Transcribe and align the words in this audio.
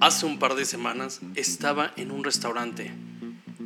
Hace 0.00 0.26
un 0.26 0.38
par 0.38 0.54
de 0.54 0.64
semanas 0.64 1.18
estaba 1.34 1.92
en 1.96 2.12
un 2.12 2.22
restaurante. 2.22 2.92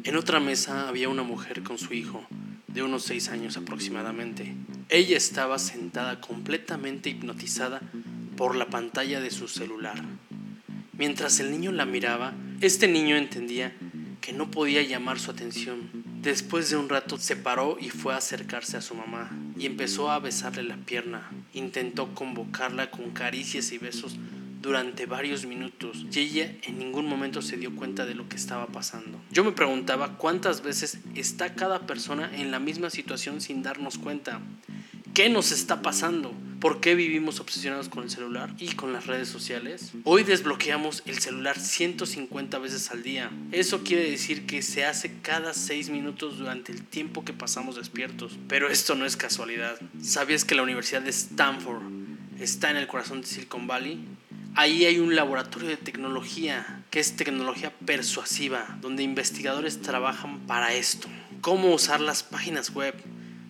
En 0.05 0.17
otra 0.17 0.41
mesa 0.41 0.89
había 0.89 1.11
una 1.11 1.23
mujer 1.23 1.63
con 1.63 1.77
su 1.77 1.93
hijo, 1.93 2.25
de 2.69 2.83
unos 2.83 3.03
seis 3.03 3.29
años 3.29 3.59
aproximadamente. 3.59 4.55
Ella 4.89 5.19
estaba 5.19 5.59
sentada 5.59 6.23
completamente 6.23 7.11
hipnotizada 7.11 7.83
por 8.35 8.57
la 8.57 8.71
pantalla 8.71 9.21
de 9.21 9.31
su 9.31 9.47
celular. 9.47 10.03
Mientras 10.97 11.39
el 11.39 11.51
niño 11.51 11.71
la 11.71 11.85
miraba, 11.85 12.33
este 12.63 12.89
niño 12.89 13.17
entendía 13.17 13.77
que 14.23 14.33
no 14.33 14.51
podía 14.51 14.81
llamar 14.81 15.21
su 15.21 15.31
atención. 15.31 15.91
Después 16.23 16.71
de 16.71 16.77
un 16.79 16.89
rato 16.89 17.19
se 17.19 17.37
paró 17.37 17.77
y 17.79 17.91
fue 17.91 18.15
a 18.15 18.19
acercarse 18.19 18.79
a 18.79 18.81
su 18.81 18.95
mamá 18.95 19.31
y 19.59 19.67
empezó 19.67 20.11
a 20.11 20.19
besarle 20.19 20.63
la 20.63 20.77
pierna. 20.79 21.31
Intentó 21.53 22.15
convocarla 22.15 22.91
con 22.91 23.11
caricias 23.11 23.71
y 23.73 23.77
besos 23.77 24.17
durante 24.63 25.07
varios 25.07 25.45
minutos 25.45 26.07
y 26.13 26.21
ella 26.21 26.55
en 26.63 26.79
ningún 26.79 27.07
momento 27.07 27.43
se 27.43 27.57
dio 27.57 27.75
cuenta 27.75 28.07
de 28.07 28.15
lo 28.15 28.29
que 28.29 28.37
estaba 28.37 28.69
pasando. 28.69 29.21
Yo 29.31 29.45
me 29.45 29.53
preguntaba 29.53 30.17
cuántas 30.17 30.63
veces 30.63 30.99
está 31.17 31.55
cada 31.55 31.81
persona 31.81 32.31
en 32.35 32.53
la 32.53 32.61
misma 32.61 32.89
situación 32.89 33.41
sin 33.41 33.63
darnos 33.63 33.99
cuenta. 33.99 34.41
¿Qué 35.15 35.29
nos 35.29 35.53
está 35.53 35.83
pasando? 35.83 36.33
¿Por 36.59 36.81
qué 36.81 36.95
vivimos 36.95 37.41
obsesionados 37.41 37.89
con 37.89 38.05
el 38.05 38.11
celular 38.11 38.55
y 38.59 38.69
con 38.69 38.93
las 38.95 39.07
redes 39.07 39.29
sociales? 39.29 39.93
Hoy 40.05 40.23
desbloqueamos 40.23 41.03
el 41.07 41.19
celular 41.19 41.59
150 41.59 42.59
veces 42.59 42.91
al 42.93 43.03
día. 43.03 43.31
Eso 43.51 43.83
quiere 43.83 44.09
decir 44.09 44.47
que 44.47 44.63
se 44.63 44.87
hace 44.87 45.13
cada 45.21 45.53
6 45.53 45.91
minutos 45.91 46.39
durante 46.39 46.73
el 46.73 46.83
tiempo 46.83 47.25
que 47.25 47.33
pasamos 47.35 47.77
despiertos. 47.77 48.39
Pero 48.49 48.71
esto 48.71 48.95
no 48.95 49.05
es 49.05 49.17
casualidad. 49.17 49.79
¿Sabías 50.01 50.47
que 50.47 50.55
la 50.55 50.63
Universidad 50.63 51.03
de 51.03 51.11
Stanford 51.11 51.83
está 52.41 52.71
en 52.71 52.77
el 52.77 52.87
corazón 52.87 53.21
de 53.21 53.27
Silicon 53.27 53.67
Valley? 53.67 53.99
Ahí 54.55 54.85
hay 54.85 54.99
un 54.99 55.17
laboratorio 55.17 55.71
de 55.71 55.79
tecnología, 55.79 56.85
que 56.91 57.01
es 57.01 57.17
tecnología 57.17 57.73
persuasiva, 57.87 58.77
donde 58.83 59.03
investigadores 59.03 59.81
trabajan 59.81 60.41
para 60.41 60.75
esto. 60.75 61.09
Cómo 61.41 61.73
usar 61.73 62.03
las 62.03 62.23
páginas 62.23 62.75
web, 62.75 62.95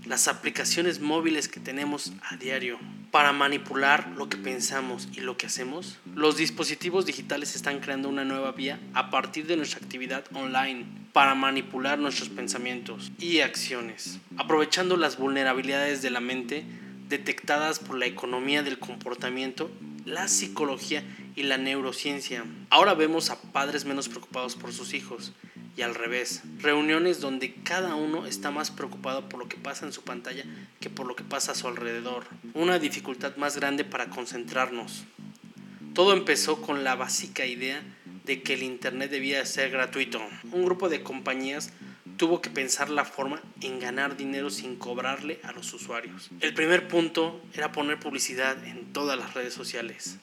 las 0.06 0.28
aplicaciones 0.28 1.00
móviles 1.00 1.48
que 1.48 1.58
tenemos 1.58 2.12
a 2.22 2.36
diario 2.36 2.78
para 3.10 3.32
manipular 3.32 4.12
lo 4.16 4.28
que 4.28 4.36
pensamos 4.36 5.08
y 5.12 5.22
lo 5.22 5.36
que 5.36 5.46
hacemos, 5.46 5.98
los 6.14 6.36
dispositivos 6.36 7.04
digitales 7.04 7.56
están 7.56 7.80
creando 7.80 8.08
una 8.08 8.24
nueva 8.24 8.52
vía 8.52 8.78
a 8.94 9.10
partir 9.10 9.48
de 9.48 9.56
nuestra 9.56 9.80
actividad 9.80 10.24
online 10.32 10.86
para 11.12 11.34
manipular 11.34 11.98
nuestros 11.98 12.28
pensamientos 12.28 13.10
y 13.18 13.40
acciones, 13.40 14.20
aprovechando 14.36 14.96
las 14.96 15.18
vulnerabilidades 15.18 16.00
de 16.00 16.10
la 16.10 16.20
mente 16.20 16.64
detectadas 17.08 17.80
por 17.80 17.98
la 17.98 18.06
economía 18.06 18.62
del 18.62 18.78
comportamiento, 18.78 19.68
la 20.04 20.28
psicología 20.28 21.04
y 21.34 21.44
la 21.44 21.58
neurociencia. 21.58 22.44
Ahora 22.70 22.94
vemos 22.94 23.30
a 23.30 23.40
padres 23.40 23.84
menos 23.84 24.08
preocupados 24.08 24.56
por 24.56 24.72
sus 24.72 24.94
hijos 24.94 25.32
y 25.76 25.82
al 25.82 25.94
revés. 25.94 26.42
Reuniones 26.58 27.20
donde 27.20 27.54
cada 27.62 27.94
uno 27.94 28.26
está 28.26 28.50
más 28.50 28.70
preocupado 28.70 29.28
por 29.28 29.40
lo 29.40 29.48
que 29.48 29.56
pasa 29.56 29.86
en 29.86 29.92
su 29.92 30.02
pantalla 30.02 30.44
que 30.80 30.90
por 30.90 31.06
lo 31.06 31.16
que 31.16 31.24
pasa 31.24 31.52
a 31.52 31.54
su 31.54 31.68
alrededor. 31.68 32.24
Una 32.54 32.78
dificultad 32.78 33.36
más 33.36 33.56
grande 33.56 33.84
para 33.84 34.10
concentrarnos. 34.10 35.04
Todo 35.94 36.12
empezó 36.12 36.60
con 36.62 36.84
la 36.84 36.94
básica 36.94 37.46
idea 37.46 37.82
de 38.24 38.42
que 38.42 38.54
el 38.54 38.62
Internet 38.62 39.10
debía 39.10 39.44
ser 39.44 39.70
gratuito. 39.70 40.20
Un 40.52 40.64
grupo 40.64 40.88
de 40.88 41.02
compañías 41.02 41.72
tuvo 42.16 42.40
que 42.40 42.50
pensar 42.50 42.90
la 42.90 43.04
forma 43.04 43.40
en 43.60 43.80
ganar 43.80 44.16
dinero 44.16 44.50
sin 44.50 44.76
cobrarle 44.76 45.40
a 45.42 45.52
los 45.52 45.72
usuarios. 45.72 46.30
El 46.40 46.54
primer 46.54 46.88
punto 46.88 47.40
era 47.54 47.72
poner 47.72 47.98
publicidad 47.98 48.64
en 48.64 48.92
todas 48.92 49.18
las 49.18 49.34
redes 49.34 49.54
sociales. 49.54 50.18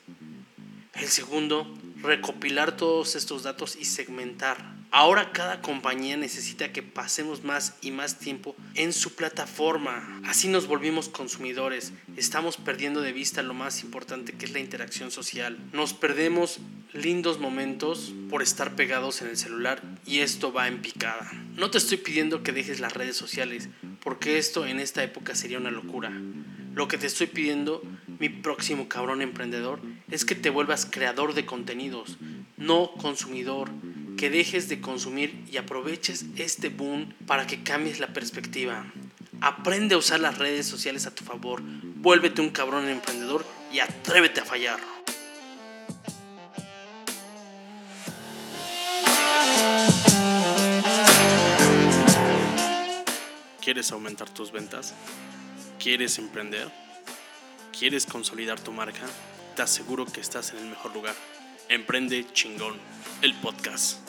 El 0.94 1.08
segundo, 1.08 1.72
recopilar 2.02 2.76
todos 2.76 3.16
estos 3.16 3.44
datos 3.44 3.76
y 3.76 3.86
segmentar 3.86 4.79
Ahora 4.92 5.32
cada 5.34 5.62
compañía 5.62 6.18
necesita 6.18 6.74
que 6.74 6.82
pasemos 6.82 7.44
más 7.44 7.76
y 7.82 7.92
más 7.92 8.18
tiempo 8.18 8.56
en 8.74 8.92
su 8.92 9.14
plataforma. 9.14 10.20
Así 10.26 10.48
nos 10.48 10.66
volvimos 10.66 11.10
consumidores. 11.10 11.94
Estamos 12.18 12.58
perdiendo 12.58 13.02
de 13.02 13.14
vista 13.14 13.44
lo 13.44 13.54
más 13.54 13.84
importante 13.84 14.34
que 14.34 14.46
es 14.46 14.52
la 14.52 14.60
interacción 14.60 15.12
social. 15.12 15.60
Nos 15.74 15.94
perdemos 15.94 16.60
lindos 16.92 17.40
momentos 17.40 18.16
por 18.32 18.42
estar 18.42 18.76
pegados 18.76 19.22
en 19.22 19.28
el 19.28 19.38
celular 19.38 19.80
y 20.08 20.20
esto 20.20 20.52
va 20.52 20.68
en 20.68 20.82
picada. 20.82 21.32
No 21.56 21.70
te 21.70 21.78
estoy 21.78 21.98
pidiendo 21.98 22.42
que 22.42 22.52
dejes 22.52 22.80
las 22.80 22.94
redes 22.94 23.16
sociales 23.16 23.70
porque 24.02 24.40
esto 24.40 24.66
en 24.66 24.80
esta 24.80 25.04
época 25.04 25.36
sería 25.36 25.60
una 25.60 25.70
locura. 25.70 26.12
Lo 26.74 26.88
que 26.88 26.98
te 26.98 27.06
estoy 27.06 27.28
pidiendo, 27.28 27.84
mi 28.20 28.30
próximo 28.30 28.90
cabrón 28.90 29.22
emprendedor, 29.22 29.82
es 30.10 30.26
que 30.26 30.34
te 30.34 30.50
vuelvas 30.50 30.88
creador 30.90 31.36
de 31.36 31.46
contenidos, 31.46 32.18
no 32.58 32.92
consumidor 32.94 33.70
que 34.20 34.30
dejes 34.30 34.68
de 34.68 34.82
consumir 34.82 35.46
y 35.50 35.56
aproveches 35.56 36.26
este 36.36 36.68
boom 36.68 37.14
para 37.26 37.48
que 37.48 37.64
cambies 37.64 38.02
la 38.02 38.08
perspectiva. 38.08 38.86
Aprende 39.40 39.96
a 39.96 39.98
usar 39.98 40.20
las 40.20 40.38
redes 40.38 40.68
sociales 40.68 41.06
a 41.06 41.16
tu 41.16 41.24
favor, 41.24 41.62
vuélvete 41.64 42.42
un 42.42 42.50
cabrón 42.50 42.90
emprendedor 42.90 43.46
y 43.72 43.80
atrévete 43.80 44.42
a 44.42 44.44
fallar. 44.44 44.82
¿Quieres 53.64 53.90
aumentar 53.94 54.30
tus 54.32 54.52
ventas? 54.52 54.96
¿Quieres 55.82 56.18
emprender? 56.18 56.70
¿Quieres 57.72 58.06
consolidar 58.06 58.60
tu 58.60 58.74
marca? 58.74 59.06
Te 59.56 59.62
aseguro 59.62 60.06
que 60.06 60.20
estás 60.20 60.52
en 60.52 60.58
el 60.58 60.66
mejor 60.66 60.94
lugar. 60.94 61.16
Emprende 61.72 62.26
chingón, 62.34 62.74
el 63.22 63.36
podcast. 63.36 64.00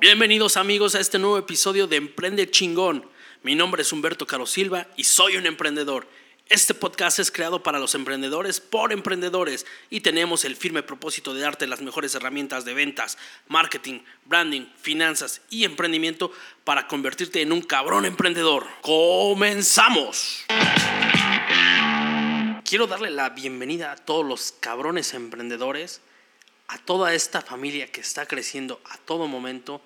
Bienvenidos 0.00 0.56
amigos 0.56 0.96
a 0.96 1.00
este 1.00 1.20
nuevo 1.20 1.38
episodio 1.38 1.86
de 1.86 1.94
Emprende 1.94 2.50
Chingón. 2.50 3.08
Mi 3.44 3.54
nombre 3.54 3.82
es 3.82 3.92
Humberto 3.92 4.26
Caro 4.26 4.46
Silva 4.46 4.88
y 4.96 5.04
soy 5.04 5.36
un 5.36 5.46
emprendedor. 5.46 6.08
Este 6.50 6.72
podcast 6.72 7.18
es 7.18 7.30
creado 7.30 7.62
para 7.62 7.78
los 7.78 7.94
emprendedores 7.94 8.58
por 8.58 8.90
emprendedores 8.90 9.66
y 9.90 10.00
tenemos 10.00 10.46
el 10.46 10.56
firme 10.56 10.82
propósito 10.82 11.34
de 11.34 11.42
darte 11.42 11.66
las 11.66 11.82
mejores 11.82 12.14
herramientas 12.14 12.64
de 12.64 12.72
ventas, 12.72 13.18
marketing, 13.48 14.00
branding, 14.24 14.66
finanzas 14.80 15.42
y 15.50 15.64
emprendimiento 15.64 16.32
para 16.64 16.86
convertirte 16.88 17.42
en 17.42 17.52
un 17.52 17.60
cabrón 17.60 18.06
emprendedor. 18.06 18.66
¡Comenzamos! 18.80 20.46
Quiero 22.64 22.86
darle 22.86 23.10
la 23.10 23.28
bienvenida 23.28 23.92
a 23.92 23.96
todos 23.96 24.24
los 24.24 24.52
cabrones 24.52 25.12
emprendedores, 25.12 26.00
a 26.68 26.78
toda 26.78 27.12
esta 27.12 27.42
familia 27.42 27.92
que 27.92 28.00
está 28.00 28.24
creciendo 28.24 28.80
a 28.86 28.96
todo 28.96 29.28
momento. 29.28 29.82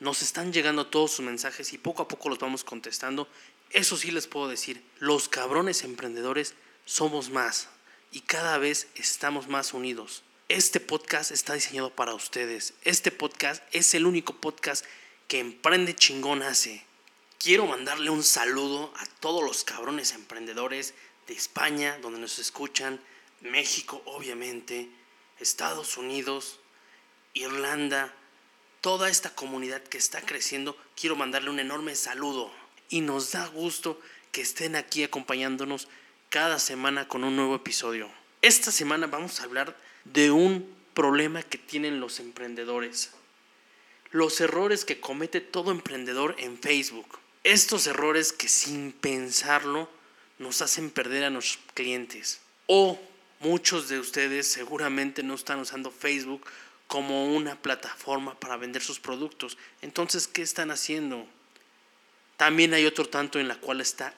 Nos 0.00 0.22
están 0.22 0.52
llegando 0.52 0.88
todos 0.88 1.12
sus 1.12 1.24
mensajes 1.24 1.72
y 1.72 1.78
poco 1.78 2.02
a 2.02 2.08
poco 2.08 2.30
los 2.30 2.40
vamos 2.40 2.64
contestando 2.64 3.28
eso 3.70 3.96
sí 3.96 4.10
les 4.10 4.26
puedo 4.26 4.48
decir, 4.48 4.84
los 4.98 5.28
cabrones 5.28 5.84
emprendedores 5.84 6.54
somos 6.84 7.30
más 7.30 7.68
y 8.10 8.20
cada 8.22 8.58
vez 8.58 8.88
estamos 8.96 9.48
más 9.48 9.74
unidos. 9.74 10.24
Este 10.48 10.80
podcast 10.80 11.30
está 11.30 11.54
diseñado 11.54 11.94
para 11.94 12.14
ustedes. 12.14 12.74
Este 12.82 13.12
podcast 13.12 13.62
es 13.70 13.94
el 13.94 14.06
único 14.06 14.34
podcast 14.34 14.84
que 15.28 15.38
Emprende 15.38 15.94
Chingón 15.94 16.42
hace. 16.42 16.84
Quiero 17.38 17.66
mandarle 17.66 18.10
un 18.10 18.24
saludo 18.24 18.92
a 18.96 19.06
todos 19.20 19.44
los 19.44 19.62
cabrones 19.62 20.12
emprendedores 20.12 20.94
de 21.28 21.34
España, 21.34 21.96
donde 22.02 22.18
nos 22.18 22.40
escuchan, 22.40 23.00
México 23.40 24.02
obviamente, 24.04 24.90
Estados 25.38 25.96
Unidos, 25.96 26.58
Irlanda, 27.34 28.12
toda 28.80 29.08
esta 29.08 29.32
comunidad 29.32 29.82
que 29.84 29.98
está 29.98 30.20
creciendo. 30.22 30.76
Quiero 30.96 31.14
mandarle 31.14 31.50
un 31.50 31.60
enorme 31.60 31.94
saludo 31.94 32.52
y 32.90 33.00
nos 33.00 33.32
da 33.32 33.46
gusto 33.46 33.98
que 34.32 34.42
estén 34.42 34.76
aquí 34.76 35.02
acompañándonos 35.02 35.88
cada 36.28 36.58
semana 36.58 37.08
con 37.08 37.24
un 37.24 37.36
nuevo 37.36 37.54
episodio. 37.56 38.10
Esta 38.42 38.70
semana 38.70 39.06
vamos 39.06 39.40
a 39.40 39.44
hablar 39.44 39.76
de 40.04 40.30
un 40.30 40.68
problema 40.92 41.42
que 41.42 41.56
tienen 41.56 42.00
los 42.00 42.20
emprendedores. 42.20 43.12
Los 44.10 44.40
errores 44.40 44.84
que 44.84 45.00
comete 45.00 45.40
todo 45.40 45.70
emprendedor 45.70 46.34
en 46.38 46.58
Facebook. 46.58 47.18
Estos 47.44 47.86
errores 47.86 48.32
que 48.32 48.48
sin 48.48 48.92
pensarlo 48.92 49.88
nos 50.38 50.62
hacen 50.62 50.90
perder 50.90 51.24
a 51.24 51.30
nuestros 51.30 51.64
clientes. 51.74 52.40
O 52.66 52.98
muchos 53.40 53.88
de 53.88 53.98
ustedes 53.98 54.50
seguramente 54.50 55.22
no 55.22 55.34
están 55.34 55.60
usando 55.60 55.90
Facebook 55.90 56.44
como 56.86 57.26
una 57.34 57.60
plataforma 57.60 58.38
para 58.38 58.56
vender 58.56 58.82
sus 58.82 58.98
productos. 58.98 59.56
Entonces, 59.80 60.26
¿qué 60.26 60.42
están 60.42 60.70
haciendo? 60.70 61.26
También 62.40 62.72
hay 62.72 62.86
otro 62.86 63.06
tanto 63.06 63.38
en 63.38 63.48
la 63.48 63.56
cual 63.56 63.82
está 63.82 64.14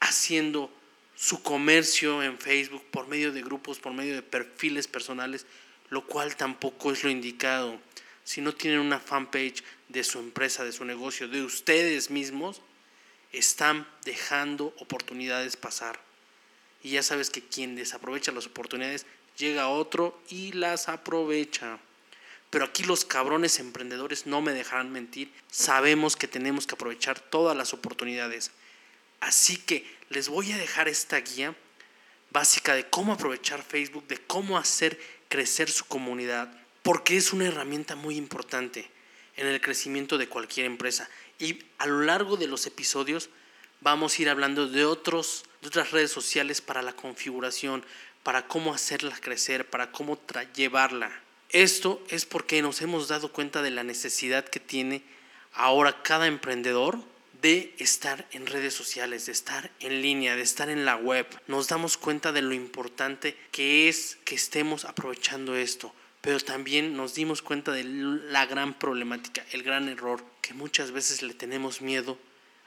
haciendo 0.00 0.70
su 1.16 1.42
comercio 1.42 2.22
en 2.22 2.36
Facebook 2.36 2.84
por 2.90 3.08
medio 3.08 3.32
de 3.32 3.40
grupos, 3.40 3.78
por 3.78 3.94
medio 3.94 4.14
de 4.14 4.20
perfiles 4.20 4.86
personales, 4.86 5.46
lo 5.88 6.06
cual 6.06 6.36
tampoco 6.36 6.92
es 6.92 7.02
lo 7.02 7.08
indicado. 7.08 7.80
Si 8.22 8.42
no 8.42 8.52
tienen 8.52 8.80
una 8.80 9.00
fanpage 9.00 9.64
de 9.88 10.04
su 10.04 10.18
empresa, 10.18 10.62
de 10.62 10.72
su 10.72 10.84
negocio, 10.84 11.26
de 11.26 11.42
ustedes 11.42 12.10
mismos, 12.10 12.60
están 13.32 13.88
dejando 14.04 14.74
oportunidades 14.78 15.56
pasar. 15.56 15.98
Y 16.82 16.90
ya 16.90 17.02
sabes 17.02 17.30
que 17.30 17.40
quien 17.40 17.76
desaprovecha 17.76 18.30
las 18.32 18.44
oportunidades 18.44 19.06
llega 19.38 19.68
otro 19.68 20.20
y 20.28 20.52
las 20.52 20.90
aprovecha. 20.90 21.78
Pero 22.52 22.66
aquí 22.66 22.84
los 22.84 23.06
cabrones 23.06 23.58
emprendedores 23.60 24.26
no 24.26 24.42
me 24.42 24.52
dejarán 24.52 24.92
mentir. 24.92 25.32
Sabemos 25.50 26.16
que 26.16 26.28
tenemos 26.28 26.66
que 26.66 26.74
aprovechar 26.74 27.18
todas 27.18 27.56
las 27.56 27.72
oportunidades. 27.72 28.50
Así 29.20 29.56
que 29.56 29.90
les 30.10 30.28
voy 30.28 30.52
a 30.52 30.58
dejar 30.58 30.86
esta 30.86 31.18
guía 31.18 31.56
básica 32.30 32.74
de 32.74 32.90
cómo 32.90 33.14
aprovechar 33.14 33.62
Facebook, 33.62 34.06
de 34.06 34.18
cómo 34.18 34.58
hacer 34.58 35.00
crecer 35.30 35.70
su 35.70 35.86
comunidad, 35.86 36.52
porque 36.82 37.16
es 37.16 37.32
una 37.32 37.46
herramienta 37.46 37.96
muy 37.96 38.16
importante 38.16 38.86
en 39.36 39.46
el 39.46 39.62
crecimiento 39.62 40.18
de 40.18 40.28
cualquier 40.28 40.66
empresa. 40.66 41.08
Y 41.38 41.64
a 41.78 41.86
lo 41.86 42.02
largo 42.02 42.36
de 42.36 42.48
los 42.48 42.66
episodios 42.66 43.30
vamos 43.80 44.18
a 44.18 44.22
ir 44.22 44.28
hablando 44.28 44.68
de, 44.68 44.84
otros, 44.84 45.46
de 45.62 45.68
otras 45.68 45.90
redes 45.90 46.10
sociales 46.10 46.60
para 46.60 46.82
la 46.82 46.92
configuración, 46.92 47.82
para 48.22 48.46
cómo 48.46 48.74
hacerla 48.74 49.18
crecer, 49.22 49.70
para 49.70 49.90
cómo 49.90 50.20
llevarla. 50.54 51.22
Esto 51.52 52.02
es 52.08 52.24
porque 52.24 52.62
nos 52.62 52.80
hemos 52.80 53.08
dado 53.08 53.30
cuenta 53.30 53.60
de 53.60 53.70
la 53.70 53.84
necesidad 53.84 54.48
que 54.48 54.58
tiene 54.58 55.02
ahora 55.52 56.02
cada 56.02 56.26
emprendedor 56.26 56.98
de 57.42 57.74
estar 57.78 58.26
en 58.30 58.46
redes 58.46 58.72
sociales, 58.72 59.26
de 59.26 59.32
estar 59.32 59.70
en 59.80 60.00
línea, 60.00 60.34
de 60.34 60.42
estar 60.42 60.70
en 60.70 60.86
la 60.86 60.96
web. 60.96 61.26
Nos 61.48 61.68
damos 61.68 61.98
cuenta 61.98 62.32
de 62.32 62.40
lo 62.40 62.54
importante 62.54 63.36
que 63.50 63.90
es 63.90 64.16
que 64.24 64.34
estemos 64.34 64.86
aprovechando 64.86 65.54
esto, 65.54 65.92
pero 66.22 66.40
también 66.40 66.96
nos 66.96 67.14
dimos 67.14 67.42
cuenta 67.42 67.72
de 67.72 67.84
la 67.84 68.46
gran 68.46 68.72
problemática, 68.72 69.44
el 69.50 69.62
gran 69.62 69.90
error, 69.90 70.24
que 70.40 70.54
muchas 70.54 70.90
veces 70.90 71.20
le 71.20 71.34
tenemos 71.34 71.82
miedo 71.82 72.16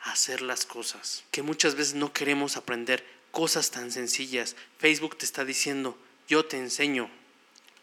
a 0.03 0.11
hacer 0.11 0.41
las 0.41 0.65
cosas, 0.65 1.23
que 1.31 1.41
muchas 1.41 1.73
veces 1.73 1.95
no 1.95 2.13
queremos 2.13 2.55
aprender 2.55 3.03
cosas 3.31 3.71
tan 3.71 3.91
sencillas. 3.91 4.55
Facebook 4.77 5.17
te 5.17 5.25
está 5.25 5.43
diciendo, 5.43 5.97
yo 6.27 6.45
te 6.45 6.57
enseño, 6.57 7.09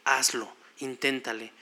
hazlo, 0.05 0.62
inténtale, 0.83 1.53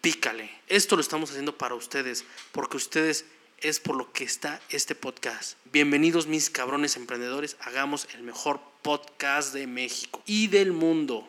pícale. 0.00 0.50
Esto 0.66 0.96
lo 0.96 1.02
estamos 1.02 1.30
haciendo 1.30 1.56
para 1.56 1.74
ustedes, 1.74 2.24
porque 2.52 2.78
ustedes 2.78 3.26
es 3.58 3.78
por 3.78 3.96
lo 3.96 4.12
que 4.12 4.24
está 4.24 4.60
este 4.70 4.94
podcast. 4.94 5.56
Bienvenidos 5.72 6.26
mis 6.26 6.50
cabrones 6.50 6.96
emprendedores, 6.96 7.56
hagamos 7.60 8.08
el 8.14 8.22
mejor 8.22 8.60
podcast 8.82 9.54
de 9.54 9.66
México 9.66 10.22
y 10.26 10.48
del 10.48 10.72
mundo. 10.72 11.28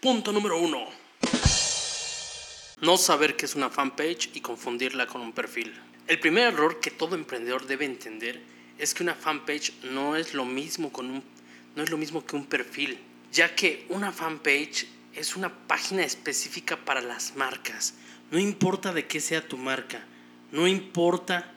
Punto 0.00 0.30
número 0.30 0.58
uno. 0.58 0.86
No 2.80 2.96
saber 2.96 3.34
qué 3.34 3.46
es 3.46 3.56
una 3.56 3.70
fanpage 3.70 4.30
y 4.34 4.40
confundirla 4.40 5.06
con 5.06 5.20
un 5.20 5.32
perfil. 5.32 5.74
El 6.06 6.20
primer 6.20 6.52
error 6.52 6.80
que 6.80 6.92
todo 6.92 7.16
emprendedor 7.16 7.66
debe 7.66 7.86
entender 7.86 8.40
es 8.78 8.94
que 8.94 9.02
una 9.02 9.14
fanpage 9.14 9.72
no 9.82 10.14
es 10.14 10.34
lo 10.34 10.44
mismo, 10.44 10.92
con 10.92 11.10
un, 11.10 11.24
no 11.74 11.82
es 11.82 11.90
lo 11.90 11.96
mismo 11.96 12.24
que 12.24 12.36
un 12.36 12.46
perfil, 12.46 12.98
ya 13.32 13.54
que 13.54 13.84
una 13.88 14.12
fanpage 14.12 14.86
es 15.18 15.34
una 15.34 15.66
página 15.66 16.04
específica 16.04 16.76
para 16.84 17.00
las 17.00 17.34
marcas. 17.34 17.94
No 18.30 18.38
importa 18.38 18.92
de 18.92 19.06
qué 19.06 19.20
sea 19.20 19.46
tu 19.46 19.56
marca, 19.56 20.04
no 20.52 20.68
importa 20.68 21.52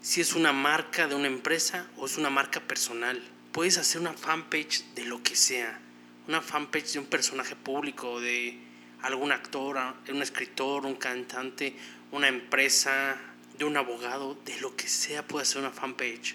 si 0.00 0.20
es 0.20 0.34
una 0.34 0.52
marca 0.52 1.06
de 1.06 1.14
una 1.14 1.28
empresa 1.28 1.86
o 1.96 2.06
es 2.06 2.18
una 2.18 2.28
marca 2.28 2.60
personal. 2.60 3.22
Puedes 3.52 3.78
hacer 3.78 4.00
una 4.00 4.14
fanpage 4.14 4.84
de 4.94 5.04
lo 5.04 5.22
que 5.22 5.36
sea. 5.36 5.80
Una 6.26 6.42
fanpage 6.42 6.94
de 6.94 6.98
un 6.98 7.06
personaje 7.06 7.54
público, 7.54 8.20
de 8.20 8.58
algún 9.02 9.30
actor, 9.30 9.78
un 10.08 10.22
escritor, 10.22 10.84
un 10.84 10.96
cantante, 10.96 11.76
una 12.10 12.28
empresa, 12.28 13.16
de 13.56 13.64
un 13.64 13.76
abogado, 13.76 14.36
de 14.44 14.58
lo 14.60 14.74
que 14.74 14.88
sea 14.88 15.26
puede 15.26 15.42
hacer 15.42 15.58
una 15.58 15.70
fanpage. 15.70 16.34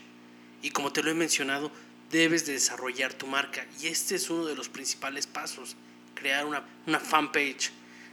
Y 0.62 0.70
como 0.70 0.94
te 0.94 1.04
lo 1.04 1.12
he 1.12 1.14
mencionado, 1.14 1.72
debes 2.10 2.46
de 2.46 2.54
desarrollar 2.54 3.14
tu 3.14 3.28
marca. 3.28 3.66
Y 3.82 3.88
este 3.88 4.16
es 4.16 4.30
uno 4.30 4.46
de 4.46 4.56
los 4.56 4.70
principales 4.70 5.28
pasos, 5.28 5.76
crear 6.20 6.46
una, 6.46 6.64
una 6.86 7.00
fanpage. 7.00 7.72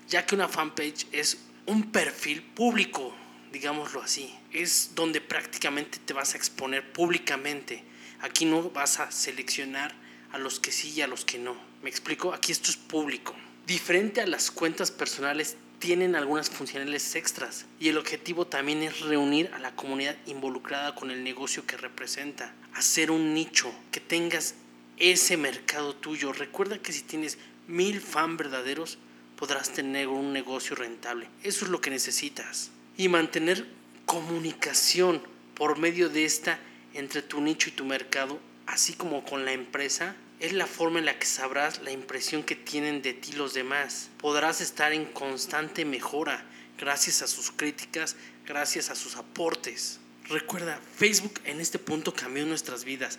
Ya 0.09 0.25
que 0.25 0.35
una 0.35 0.49
fanpage 0.49 1.07
es 1.13 1.39
un 1.67 1.91
perfil 1.91 2.43
público 2.43 3.15
digámoslo 3.57 4.03
así. 4.03 4.35
Es 4.53 4.91
donde 4.95 5.21
prácticamente 5.21 5.99
te 6.05 6.13
vas 6.13 6.35
a 6.35 6.37
exponer 6.37 6.93
públicamente. 6.93 7.83
Aquí 8.21 8.45
no 8.45 8.71
vas 8.71 9.01
a 9.01 9.11
seleccionar 9.11 9.95
a 10.33 10.39
los 10.39 10.61
que 10.61 10.73
sí 10.73 10.93
y 10.95 11.01
a 11.01 11.07
los 11.07 11.25
que 11.25 11.39
no. 11.39 11.57
¿Me 11.83 11.89
explico? 11.89 12.35
Aquí 12.35 12.53
esto 12.53 12.71
es 12.71 12.77
público. 12.77 13.35
Diferente 13.67 14.21
a 14.21 14.27
las 14.27 14.51
cuentas 14.51 14.91
personales, 14.91 15.57
tienen 15.79 16.17
algunas 16.17 16.51
funcionalidades 16.51 17.15
extras 17.17 17.67
y 17.79 17.89
el 17.89 17.99
objetivo 17.99 18.47
también 18.47 18.83
es 18.83 19.01
reunir 19.01 19.51
a 19.55 19.59
la 19.59 19.75
comunidad 19.75 20.17
involucrada 20.27 20.95
con 20.95 21.11
el 21.11 21.23
negocio 21.23 21.67
que 21.67 21.77
representa, 21.77 22.55
hacer 22.73 23.11
un 23.11 23.35
nicho, 23.35 23.75
que 23.91 24.01
tengas 24.01 24.55
ese 24.97 25.37
mercado 25.37 25.95
tuyo. 25.95 26.33
Recuerda 26.33 26.79
que 26.79 26.93
si 26.93 27.03
tienes 27.03 27.39
mil 27.67 28.01
fans 28.01 28.39
verdaderos, 28.39 28.99
podrás 29.37 29.73
tener 29.73 30.09
un 30.09 30.33
negocio 30.33 30.77
rentable. 30.77 31.29
Eso 31.43 31.65
es 31.65 31.71
lo 31.71 31.81
que 31.81 31.91
necesitas 31.91 32.71
y 32.97 33.09
mantener 33.09 33.67
comunicación 34.07 35.23
por 35.55 35.79
medio 35.79 36.09
de 36.09 36.25
esta 36.25 36.59
entre 36.95 37.23
tu 37.23 37.41
nicho 37.41 37.69
y 37.69 37.73
tu 37.73 37.85
mercado, 37.85 38.41
así 38.67 38.95
como 38.95 39.25
con 39.25 39.45
la 39.45 39.53
empresa, 39.53 40.17
es 40.41 40.53
la 40.53 40.67
forma 40.67 40.99
en 40.99 41.07
la 41.07 41.19
que 41.19 41.27
sabrás 41.27 41.83
la 41.83 41.91
impresión 41.91 42.43
que 42.43 42.57
tienen 42.57 43.03
de 43.03 43.15
ti 43.15 43.33
los 43.33 43.55
demás. 43.55 44.11
Podrás 44.19 44.61
estar 44.61 44.93
en 44.93 45.07
constante 45.07 45.85
mejora 45.85 46.45
gracias 46.79 47.23
a 47.23 47.27
sus 47.27 47.51
críticas, 47.51 48.17
gracias 48.47 48.91
a 48.91 48.95
sus 48.95 49.17
aportes. 49.17 50.01
Recuerda, 50.29 50.81
Facebook 50.97 51.41
en 51.45 51.61
este 51.61 51.79
punto 51.79 52.13
cambió 52.13 52.45
nuestras 52.45 52.85
vidas. 52.85 53.19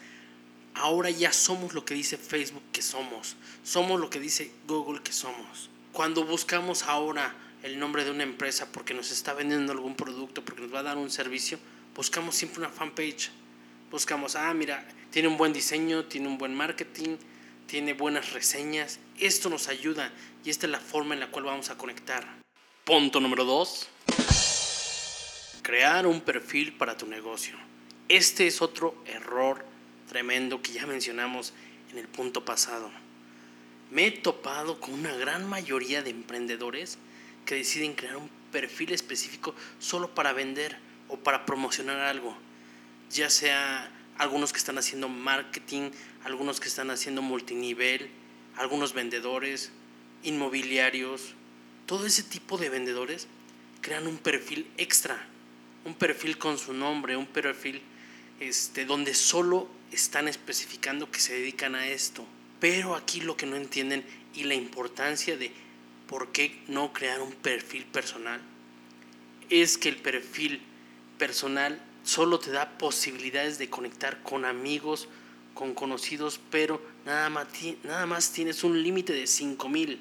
Ahora 0.77 1.09
ya 1.09 1.33
somos 1.33 1.73
lo 1.73 1.85
que 1.85 1.95
dice 1.95 2.17
Facebook 2.17 2.61
que 2.71 2.83
somos. 2.83 3.35
Somos 3.63 3.99
lo 3.99 4.11
que 4.11 4.19
dice 4.19 4.51
Google 4.67 5.01
que 5.01 5.11
somos. 5.11 5.71
Cuando 5.91 6.23
buscamos 6.23 6.83
ahora 6.83 7.35
el 7.63 7.79
nombre 7.79 8.05
de 8.05 8.11
una 8.11 8.21
empresa 8.21 8.67
porque 8.71 8.93
nos 8.93 9.11
está 9.11 9.33
vendiendo 9.33 9.71
algún 9.71 9.95
producto, 9.95 10.45
porque 10.45 10.61
nos 10.61 10.73
va 10.73 10.79
a 10.79 10.83
dar 10.83 10.97
un 10.97 11.09
servicio, 11.09 11.57
buscamos 11.95 12.35
siempre 12.35 12.59
una 12.59 12.69
fanpage. 12.69 13.31
Buscamos, 13.89 14.35
ah, 14.35 14.53
mira, 14.53 14.87
tiene 15.09 15.27
un 15.27 15.37
buen 15.37 15.51
diseño, 15.51 16.05
tiene 16.05 16.27
un 16.27 16.37
buen 16.37 16.53
marketing, 16.53 17.17
tiene 17.65 17.93
buenas 17.93 18.33
reseñas. 18.33 18.99
Esto 19.17 19.49
nos 19.49 19.69
ayuda 19.69 20.11
y 20.45 20.51
esta 20.51 20.67
es 20.67 20.71
la 20.71 20.79
forma 20.79 21.15
en 21.15 21.21
la 21.21 21.31
cual 21.31 21.45
vamos 21.45 21.71
a 21.71 21.77
conectar. 21.77 22.23
Punto 22.83 23.19
número 23.19 23.45
dos. 23.45 23.87
Crear 25.63 26.05
un 26.05 26.21
perfil 26.21 26.73
para 26.73 26.95
tu 26.95 27.07
negocio. 27.07 27.55
Este 28.07 28.45
es 28.45 28.61
otro 28.61 29.03
error 29.07 29.76
tremendo 30.07 30.61
que 30.61 30.73
ya 30.73 30.85
mencionamos 30.85 31.53
en 31.91 31.97
el 31.97 32.07
punto 32.07 32.45
pasado. 32.45 32.91
Me 33.91 34.07
he 34.07 34.11
topado 34.11 34.79
con 34.79 34.93
una 34.93 35.13
gran 35.15 35.47
mayoría 35.47 36.01
de 36.01 36.09
emprendedores 36.09 36.97
que 37.45 37.55
deciden 37.55 37.93
crear 37.93 38.17
un 38.17 38.29
perfil 38.51 38.91
específico 38.91 39.55
solo 39.79 40.13
para 40.13 40.33
vender 40.33 40.77
o 41.07 41.17
para 41.17 41.45
promocionar 41.45 41.99
algo. 41.99 42.35
Ya 43.09 43.29
sea 43.29 43.89
algunos 44.17 44.51
que 44.51 44.59
están 44.59 44.77
haciendo 44.77 45.07
marketing, 45.07 45.91
algunos 46.23 46.59
que 46.59 46.67
están 46.67 46.89
haciendo 46.89 47.21
multinivel, 47.21 48.09
algunos 48.57 48.93
vendedores, 48.93 49.71
inmobiliarios, 50.23 51.33
todo 51.85 52.05
ese 52.05 52.23
tipo 52.23 52.57
de 52.57 52.69
vendedores 52.69 53.27
crean 53.81 54.07
un 54.07 54.17
perfil 54.17 54.69
extra, 54.77 55.25
un 55.85 55.93
perfil 55.93 56.37
con 56.37 56.57
su 56.57 56.73
nombre, 56.73 57.15
un 57.15 57.27
perfil 57.27 57.81
este, 58.39 58.85
donde 58.85 59.13
solo 59.13 59.69
están 59.91 60.27
especificando 60.27 61.11
que 61.11 61.19
se 61.19 61.33
dedican 61.33 61.75
a 61.75 61.87
esto. 61.87 62.25
Pero 62.59 62.95
aquí 62.95 63.21
lo 63.21 63.37
que 63.37 63.45
no 63.45 63.55
entienden 63.55 64.03
y 64.33 64.43
la 64.43 64.55
importancia 64.55 65.37
de 65.37 65.51
¿por 66.07 66.31
qué 66.31 66.59
no 66.67 66.93
crear 66.93 67.21
un 67.21 67.33
perfil 67.33 67.85
personal? 67.85 68.41
Es 69.49 69.77
que 69.77 69.89
el 69.89 69.97
perfil 69.97 70.61
personal 71.17 71.81
solo 72.03 72.39
te 72.39 72.51
da 72.51 72.77
posibilidades 72.77 73.57
de 73.57 73.69
conectar 73.69 74.23
con 74.23 74.45
amigos, 74.45 75.09
con 75.53 75.73
conocidos, 75.73 76.39
pero 76.51 76.81
nada 77.05 77.29
más, 77.29 78.31
tienes 78.31 78.63
un 78.63 78.81
límite 78.81 79.13
de 79.13 79.27
5000. 79.27 79.99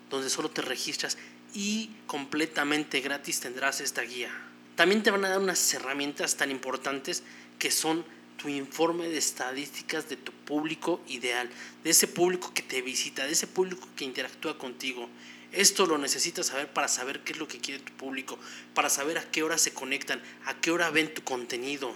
donde 0.10 0.30
solo 0.30 0.50
te 0.50 0.62
registras 0.62 1.18
y 1.54 1.92
completamente 2.08 3.02
gratis 3.02 3.40
tendrás 3.40 3.82
esta 3.82 4.02
guía. 4.02 4.32
También 4.76 5.04
te 5.04 5.12
van 5.12 5.26
a 5.26 5.30
dar 5.30 5.40
unas 5.40 5.74
herramientas 5.74 6.38
tan 6.38 6.50
importantes 6.52 7.24
que 7.60 7.70
son 7.70 8.04
tu 8.40 8.50
informe 8.50 9.10
de 9.10 9.18
estadísticas 9.18 10.10
de 10.10 10.16
tu 10.16 10.32
público 10.32 11.02
ideal, 11.08 11.50
de 11.84 11.90
ese 11.90 12.08
público 12.08 12.54
que 12.54 12.64
te 12.64 12.82
visita, 12.82 13.26
de 13.26 13.34
ese 13.34 13.48
público 13.48 13.88
que 13.96 14.06
interactúa 14.06 14.58
contigo. 14.58 15.10
Esto 15.52 15.86
lo 15.86 15.98
necesitas 15.98 16.48
saber 16.48 16.72
para 16.72 16.88
saber 16.88 17.20
qué 17.20 17.34
es 17.34 17.40
lo 17.40 17.48
que 17.48 17.60
quiere 17.60 17.84
tu 17.84 17.92
público, 17.94 18.40
para 18.74 18.90
saber 18.90 19.18
a 19.18 19.30
qué 19.30 19.44
hora 19.44 19.58
se 19.58 19.74
conectan, 19.74 20.22
a 20.46 20.60
qué 20.60 20.72
hora 20.72 20.90
ven 20.90 21.14
tu 21.14 21.24
contenido. 21.24 21.94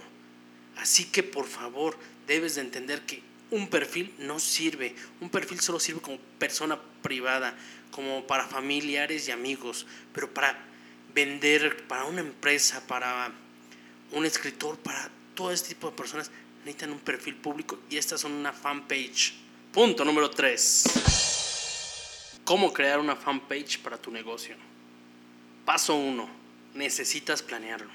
Así 0.76 1.06
que 1.06 1.22
por 1.22 1.46
favor 1.46 1.96
debes 2.26 2.56
de 2.56 2.60
entender 2.60 3.02
que 3.02 3.22
un 3.50 3.68
perfil 3.68 4.12
no 4.18 4.38
sirve, 4.38 4.94
un 5.20 5.30
perfil 5.30 5.60
solo 5.60 5.80
sirve 5.80 6.00
como 6.00 6.18
persona 6.38 6.78
privada, 7.02 7.56
como 7.90 8.26
para 8.26 8.46
familiares 8.46 9.28
y 9.28 9.30
amigos, 9.30 9.86
pero 10.12 10.34
para 10.34 10.58
vender, 11.14 11.86
para 11.86 12.04
una 12.04 12.20
empresa, 12.20 12.84
para 12.86 13.32
un 14.12 14.26
escritor, 14.26 14.76
para 14.78 15.10
todo 15.34 15.50
este 15.52 15.70
tipo 15.70 15.90
de 15.90 15.96
personas 15.96 16.30
necesitan 16.60 16.90
un 16.90 17.00
perfil 17.00 17.36
público 17.36 17.78
y 17.90 17.96
estas 17.96 18.20
son 18.20 18.32
una 18.32 18.52
fanpage. 18.52 19.34
Punto 19.72 20.04
número 20.04 20.30
3. 20.30 20.84
¿Cómo 22.44 22.72
crear 22.72 23.00
una 23.00 23.16
fanpage 23.16 23.80
para 23.80 23.98
tu 23.98 24.10
negocio? 24.10 24.56
Paso 25.64 25.96
1. 25.96 26.28
Necesitas 26.74 27.42
planearlo. 27.42 27.90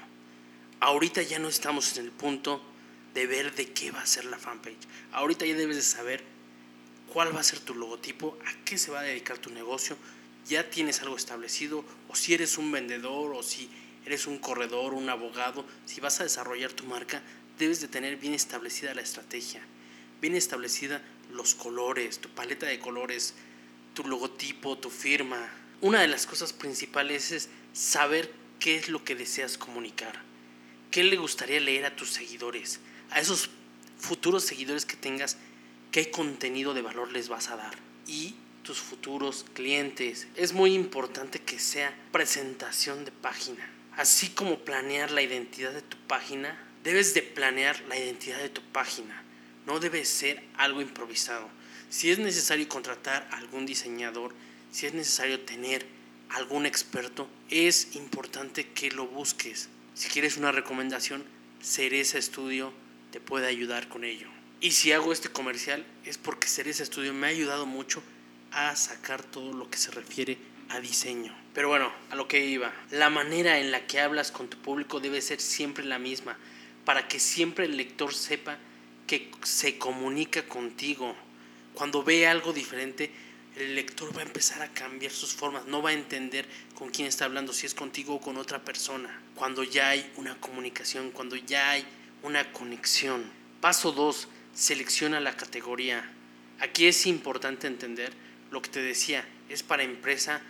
Ahorita 0.80 1.22
ya 1.22 1.38
no 1.38 1.48
estamos 1.48 1.96
en 1.96 2.06
el 2.06 2.10
punto 2.10 2.60
de 3.14 3.26
ver 3.26 3.54
de 3.54 3.70
qué 3.72 3.90
va 3.90 4.02
a 4.02 4.06
ser 4.06 4.24
la 4.24 4.38
fanpage. 4.38 4.78
Ahorita 5.12 5.46
ya 5.46 5.54
debes 5.54 5.76
de 5.76 5.82
saber 5.82 6.22
cuál 7.12 7.34
va 7.34 7.40
a 7.40 7.44
ser 7.44 7.60
tu 7.60 7.74
logotipo, 7.74 8.38
a 8.46 8.64
qué 8.64 8.78
se 8.78 8.90
va 8.90 9.00
a 9.00 9.04
dedicar 9.04 9.38
tu 9.38 9.50
negocio. 9.50 9.96
Ya 10.46 10.70
tienes 10.70 11.00
algo 11.02 11.16
establecido 11.16 11.84
o 12.08 12.14
si 12.14 12.34
eres 12.34 12.58
un 12.58 12.72
vendedor 12.72 13.34
o 13.34 13.42
si 13.42 13.68
eres 14.10 14.26
un 14.26 14.38
corredor, 14.38 14.92
un 14.92 15.08
abogado, 15.08 15.64
si 15.86 16.00
vas 16.00 16.20
a 16.20 16.24
desarrollar 16.24 16.72
tu 16.72 16.84
marca, 16.84 17.22
debes 17.60 17.80
de 17.80 17.86
tener 17.86 18.16
bien 18.16 18.34
establecida 18.34 18.92
la 18.92 19.02
estrategia, 19.02 19.62
bien 20.20 20.34
establecida 20.34 21.00
los 21.32 21.54
colores, 21.54 22.18
tu 22.18 22.28
paleta 22.28 22.66
de 22.66 22.80
colores, 22.80 23.34
tu 23.94 24.02
logotipo, 24.04 24.76
tu 24.78 24.90
firma. 24.90 25.48
Una 25.80 26.00
de 26.00 26.08
las 26.08 26.26
cosas 26.26 26.52
principales 26.52 27.30
es 27.30 27.50
saber 27.72 28.32
qué 28.58 28.74
es 28.74 28.88
lo 28.88 29.04
que 29.04 29.14
deseas 29.14 29.56
comunicar, 29.56 30.20
qué 30.90 31.04
le 31.04 31.16
gustaría 31.16 31.60
leer 31.60 31.86
a 31.86 31.94
tus 31.94 32.10
seguidores, 32.10 32.80
a 33.10 33.20
esos 33.20 33.48
futuros 33.96 34.42
seguidores 34.42 34.86
que 34.86 34.96
tengas, 34.96 35.36
qué 35.92 36.10
contenido 36.10 36.74
de 36.74 36.82
valor 36.82 37.12
les 37.12 37.28
vas 37.28 37.48
a 37.48 37.54
dar 37.54 37.76
y 38.08 38.34
tus 38.64 38.80
futuros 38.80 39.46
clientes. 39.54 40.26
Es 40.34 40.52
muy 40.52 40.74
importante 40.74 41.38
que 41.38 41.60
sea 41.60 41.96
presentación 42.10 43.04
de 43.04 43.12
página 43.12 43.69
Así 43.96 44.28
como 44.28 44.60
planear 44.60 45.10
la 45.10 45.22
identidad 45.22 45.72
de 45.72 45.82
tu 45.82 45.96
página, 46.06 46.58
debes 46.84 47.14
de 47.14 47.22
planear 47.22 47.80
la 47.88 47.98
identidad 47.98 48.38
de 48.38 48.48
tu 48.48 48.62
página. 48.72 49.22
No 49.66 49.80
debe 49.80 50.04
ser 50.04 50.42
algo 50.56 50.80
improvisado. 50.80 51.48
Si 51.90 52.10
es 52.10 52.18
necesario 52.18 52.68
contratar 52.68 53.28
a 53.30 53.38
algún 53.38 53.66
diseñador, 53.66 54.34
si 54.70 54.86
es 54.86 54.94
necesario 54.94 55.40
tener 55.40 55.86
algún 56.30 56.66
experto, 56.66 57.28
es 57.50 57.96
importante 57.96 58.68
que 58.68 58.90
lo 58.90 59.06
busques. 59.06 59.68
Si 59.94 60.08
quieres 60.08 60.36
una 60.36 60.52
recomendación, 60.52 61.24
Cereza 61.60 62.18
Estudio 62.18 62.72
te 63.10 63.20
puede 63.20 63.48
ayudar 63.48 63.88
con 63.88 64.04
ello. 64.04 64.28
Y 64.60 64.70
si 64.70 64.92
hago 64.92 65.12
este 65.12 65.30
comercial 65.30 65.84
es 66.04 66.16
porque 66.16 66.46
Cereza 66.46 66.82
Estudio 66.82 67.12
me 67.12 67.26
ha 67.26 67.30
ayudado 67.30 67.66
mucho 67.66 68.02
a 68.52 68.74
sacar 68.76 69.22
todo 69.22 69.52
lo 69.52 69.68
que 69.70 69.78
se 69.78 69.90
refiere 69.90 70.38
a 70.70 70.80
diseño. 70.80 71.36
Pero 71.54 71.68
bueno, 71.68 71.92
a 72.10 72.14
lo 72.14 72.28
que 72.28 72.44
iba. 72.44 72.72
La 72.90 73.10
manera 73.10 73.58
en 73.58 73.70
la 73.70 73.86
que 73.86 74.00
hablas 74.00 74.30
con 74.30 74.48
tu 74.48 74.56
público 74.58 75.00
debe 75.00 75.20
ser 75.20 75.40
siempre 75.40 75.84
la 75.84 75.98
misma, 75.98 76.38
para 76.84 77.08
que 77.08 77.20
siempre 77.20 77.66
el 77.66 77.76
lector 77.76 78.14
sepa 78.14 78.58
que 79.06 79.30
se 79.42 79.78
comunica 79.78 80.46
contigo. 80.46 81.14
Cuando 81.74 82.02
ve 82.02 82.26
algo 82.26 82.52
diferente, 82.52 83.10
el 83.56 83.74
lector 83.74 84.16
va 84.16 84.20
a 84.20 84.26
empezar 84.26 84.62
a 84.62 84.72
cambiar 84.72 85.12
sus 85.12 85.34
formas, 85.34 85.66
no 85.66 85.82
va 85.82 85.90
a 85.90 85.94
entender 85.94 86.46
con 86.74 86.90
quién 86.90 87.08
está 87.08 87.24
hablando, 87.24 87.52
si 87.52 87.66
es 87.66 87.74
contigo 87.74 88.14
o 88.14 88.20
con 88.20 88.36
otra 88.36 88.64
persona. 88.64 89.20
Cuando 89.34 89.64
ya 89.64 89.90
hay 89.90 90.10
una 90.16 90.40
comunicación, 90.40 91.10
cuando 91.10 91.36
ya 91.36 91.70
hay 91.70 91.84
una 92.22 92.52
conexión. 92.52 93.24
Paso 93.60 93.92
2. 93.92 94.28
Selecciona 94.54 95.20
la 95.20 95.36
categoría. 95.36 96.10
Aquí 96.60 96.86
es 96.86 97.06
importante 97.06 97.66
entender 97.66 98.12
lo 98.50 98.62
que 98.62 98.70
te 98.70 98.82
decía, 98.82 99.24
es 99.48 99.62
para 99.62 99.82
empresa 99.82 100.42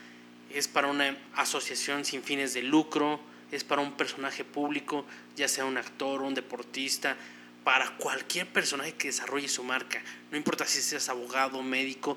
es 0.55 0.69
para 0.69 0.89
una 0.89 1.17
asociación 1.35 2.05
sin 2.05 2.23
fines 2.23 2.55
de 2.55 2.63
lucro, 2.63 3.21
es 3.53 3.65
para 3.65 3.83
un 3.83 3.97
personaje 3.97 4.45
público, 4.45 5.05
ya 5.37 5.49
sea 5.49 5.65
un 5.65 5.77
actor, 5.77 6.23
un 6.23 6.35
deportista, 6.35 7.17
para 7.65 7.97
cualquier 7.97 8.47
personaje 8.47 8.95
que 8.95 9.09
desarrolle 9.09 9.49
su 9.49 9.63
marca. 9.65 10.03
No 10.31 10.37
importa 10.37 10.67
si 10.67 10.81
seas 10.81 11.09
abogado, 11.09 11.63
médico, 11.63 12.17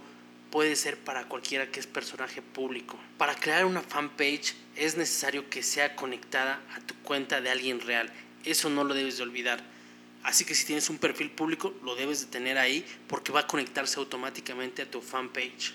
puede 0.52 0.76
ser 0.76 0.98
para 0.98 1.28
cualquiera 1.28 1.72
que 1.72 1.80
es 1.80 1.88
personaje 1.88 2.42
público. 2.42 2.98
Para 3.18 3.36
crear 3.36 3.66
una 3.66 3.82
fanpage 3.82 4.56
es 4.76 4.98
necesario 4.98 5.50
que 5.50 5.64
sea 5.64 5.96
conectada 5.96 6.62
a 6.76 6.80
tu 6.82 6.94
cuenta 6.98 7.42
de 7.42 7.50
alguien 7.50 7.82
real. 7.82 8.12
Eso 8.46 8.70
no 8.70 8.84
lo 8.84 8.94
debes 8.94 9.18
de 9.18 9.24
olvidar. 9.24 9.64
Así 10.24 10.46
que 10.46 10.56
si 10.56 10.66
tienes 10.66 10.90
un 10.90 11.00
perfil 11.00 11.32
público, 11.32 11.74
lo 11.84 11.96
debes 11.96 12.22
de 12.22 12.28
tener 12.28 12.58
ahí 12.58 12.86
porque 13.08 13.32
va 13.32 13.42
a 13.42 13.48
conectarse 13.48 14.00
automáticamente 14.00 14.82
a 14.82 14.90
tu 14.90 15.02
fanpage. 15.02 15.74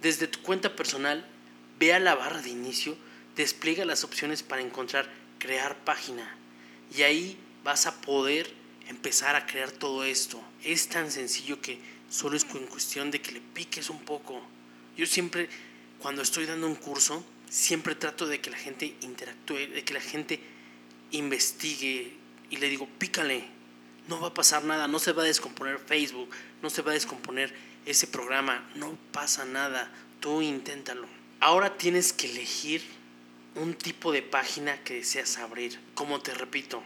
Desde 0.00 0.26
tu 0.26 0.40
cuenta 0.40 0.74
personal 0.74 1.26
Ve 1.82 1.92
a 1.92 1.98
la 1.98 2.14
barra 2.14 2.40
de 2.40 2.50
inicio, 2.50 2.96
despliega 3.34 3.84
las 3.84 4.04
opciones 4.04 4.44
para 4.44 4.62
encontrar 4.62 5.10
crear 5.40 5.76
página 5.84 6.32
y 6.96 7.02
ahí 7.02 7.36
vas 7.64 7.86
a 7.86 8.00
poder 8.00 8.48
empezar 8.86 9.34
a 9.34 9.46
crear 9.46 9.72
todo 9.72 10.04
esto. 10.04 10.40
Es 10.62 10.86
tan 10.86 11.10
sencillo 11.10 11.60
que 11.60 11.80
solo 12.08 12.36
es 12.36 12.44
cuestión 12.44 13.10
de 13.10 13.20
que 13.20 13.32
le 13.32 13.40
piques 13.40 13.90
un 13.90 13.98
poco. 13.98 14.40
Yo 14.96 15.06
siempre, 15.06 15.48
cuando 15.98 16.22
estoy 16.22 16.46
dando 16.46 16.68
un 16.68 16.76
curso, 16.76 17.24
siempre 17.50 17.96
trato 17.96 18.28
de 18.28 18.40
que 18.40 18.50
la 18.50 18.58
gente 18.58 18.94
interactúe, 19.00 19.66
de 19.74 19.82
que 19.84 19.94
la 19.94 20.00
gente 20.00 20.38
investigue 21.10 22.12
y 22.48 22.58
le 22.58 22.68
digo, 22.68 22.88
pícale, 23.00 23.42
no 24.06 24.20
va 24.20 24.28
a 24.28 24.34
pasar 24.34 24.62
nada, 24.62 24.86
no 24.86 25.00
se 25.00 25.10
va 25.10 25.24
a 25.24 25.26
descomponer 25.26 25.80
Facebook, 25.80 26.30
no 26.62 26.70
se 26.70 26.82
va 26.82 26.92
a 26.92 26.94
descomponer 26.94 27.52
ese 27.86 28.06
programa, 28.06 28.70
no 28.76 28.96
pasa 29.10 29.44
nada, 29.44 29.92
tú 30.20 30.42
inténtalo. 30.42 31.21
Ahora 31.42 31.76
tienes 31.76 32.12
que 32.12 32.30
elegir 32.30 32.84
un 33.56 33.74
tipo 33.74 34.12
de 34.12 34.22
página 34.22 34.80
que 34.84 34.94
deseas 34.94 35.38
abrir. 35.38 35.76
Como 35.94 36.20
te 36.20 36.32
repito, 36.32 36.84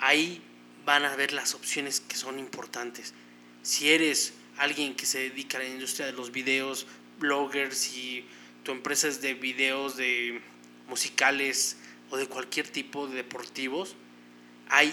ahí 0.00 0.42
van 0.84 1.04
a 1.04 1.14
ver 1.14 1.32
las 1.32 1.54
opciones 1.54 2.00
que 2.00 2.16
son 2.16 2.40
importantes. 2.40 3.14
Si 3.62 3.88
eres 3.92 4.32
alguien 4.56 4.96
que 4.96 5.06
se 5.06 5.20
dedica 5.20 5.58
a 5.58 5.60
la 5.60 5.68
industria 5.68 6.06
de 6.06 6.12
los 6.14 6.32
videos, 6.32 6.88
bloggers 7.20 7.94
y 7.94 8.24
tu 8.64 8.72
empresa 8.72 9.06
es 9.06 9.22
de 9.22 9.34
videos 9.34 9.96
de 9.96 10.40
musicales 10.88 11.76
o 12.10 12.16
de 12.16 12.26
cualquier 12.26 12.68
tipo 12.68 13.06
de 13.06 13.14
deportivos, 13.14 13.94
hay 14.68 14.92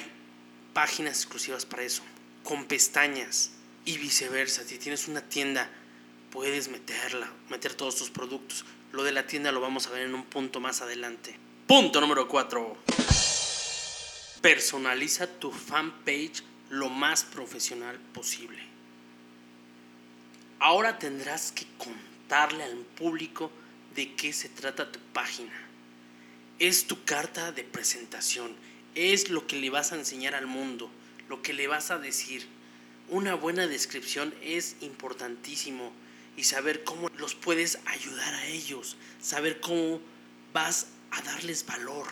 páginas 0.76 1.18
exclusivas 1.18 1.66
para 1.66 1.82
eso, 1.82 2.04
con 2.44 2.66
pestañas 2.66 3.50
y 3.86 3.98
viceversa. 3.98 4.64
Si 4.64 4.78
tienes 4.78 5.08
una 5.08 5.22
tienda 5.22 5.68
puedes 6.38 6.70
meterla, 6.70 7.28
meter 7.50 7.74
todos 7.74 7.96
tus 7.96 8.12
productos. 8.12 8.64
Lo 8.92 9.02
de 9.02 9.12
la 9.12 9.26
tienda 9.26 9.52
lo 9.52 9.60
vamos 9.60 9.88
a 9.88 9.90
ver 9.90 10.04
en 10.04 10.14
un 10.14 10.24
punto 10.24 10.60
más 10.60 10.84
adelante. 10.84 11.36
Punto 11.66 12.00
número 12.00 12.28
4. 12.28 12.78
Personaliza 14.40 15.26
tu 15.26 15.52
fanpage 15.52 16.44
lo 16.70 16.90
más 16.90 17.24
profesional 17.24 17.98
posible. 18.14 18.60
Ahora 20.60 21.00
tendrás 21.00 21.52
que 21.52 21.66
contarle 21.80 22.66
al 22.66 22.78
público 22.86 23.50
de 23.96 24.14
qué 24.14 24.32
se 24.32 24.48
trata 24.48 24.92
tu 24.92 25.00
página. 25.14 25.60
Es 26.60 26.86
tu 26.86 27.04
carta 27.04 27.52
de 27.52 27.64
presentación, 27.64 28.56
es 28.94 29.32
lo 29.32 29.48
que 29.48 29.56
le 29.56 29.72
vas 29.72 29.92
a 29.92 29.96
enseñar 29.96 30.36
al 30.36 30.46
mundo, 30.46 30.92
lo 31.30 31.42
que 31.42 31.54
le 31.54 31.68
vas 31.68 31.90
a 31.90 31.98
decir. 31.98 32.46
Una 33.10 33.34
buena 33.34 33.66
descripción 33.66 34.36
es 34.44 34.76
importantísimo 34.82 35.92
y 36.38 36.46
saber 36.46 36.86
cómo 36.86 37.10
los 37.18 37.36
puedes 37.36 37.80
ayudar 37.86 38.34
a 38.34 38.46
ellos, 38.46 38.96
saber 39.20 39.60
cómo 39.60 40.00
vas 40.54 40.88
a 41.12 41.22
darles 41.24 41.66
valor. 41.66 42.08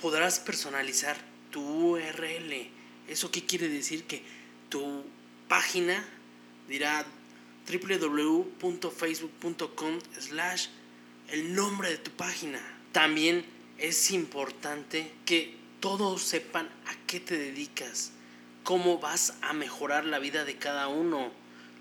Podrás 0.00 0.38
personalizar 0.38 1.16
tu 1.50 1.60
URL. 1.60 2.70
¿Eso 3.08 3.32
qué 3.32 3.44
quiere 3.44 3.68
decir? 3.68 4.04
Que 4.04 4.22
tu 4.68 5.02
página 5.48 6.08
dirá 6.68 7.04
www.facebook.com 7.70 9.98
slash 10.18 10.68
el 11.28 11.54
nombre 11.54 11.90
de 11.90 11.98
tu 11.98 12.10
página. 12.12 12.60
También 12.92 13.44
es 13.78 14.10
importante 14.10 15.12
que 15.24 15.54
todos 15.80 16.22
sepan 16.22 16.66
a 16.86 16.94
qué 17.06 17.20
te 17.20 17.36
dedicas, 17.36 18.12
cómo 18.64 18.98
vas 18.98 19.34
a 19.42 19.52
mejorar 19.52 20.04
la 20.04 20.18
vida 20.18 20.44
de 20.44 20.56
cada 20.56 20.88
uno. 20.88 21.30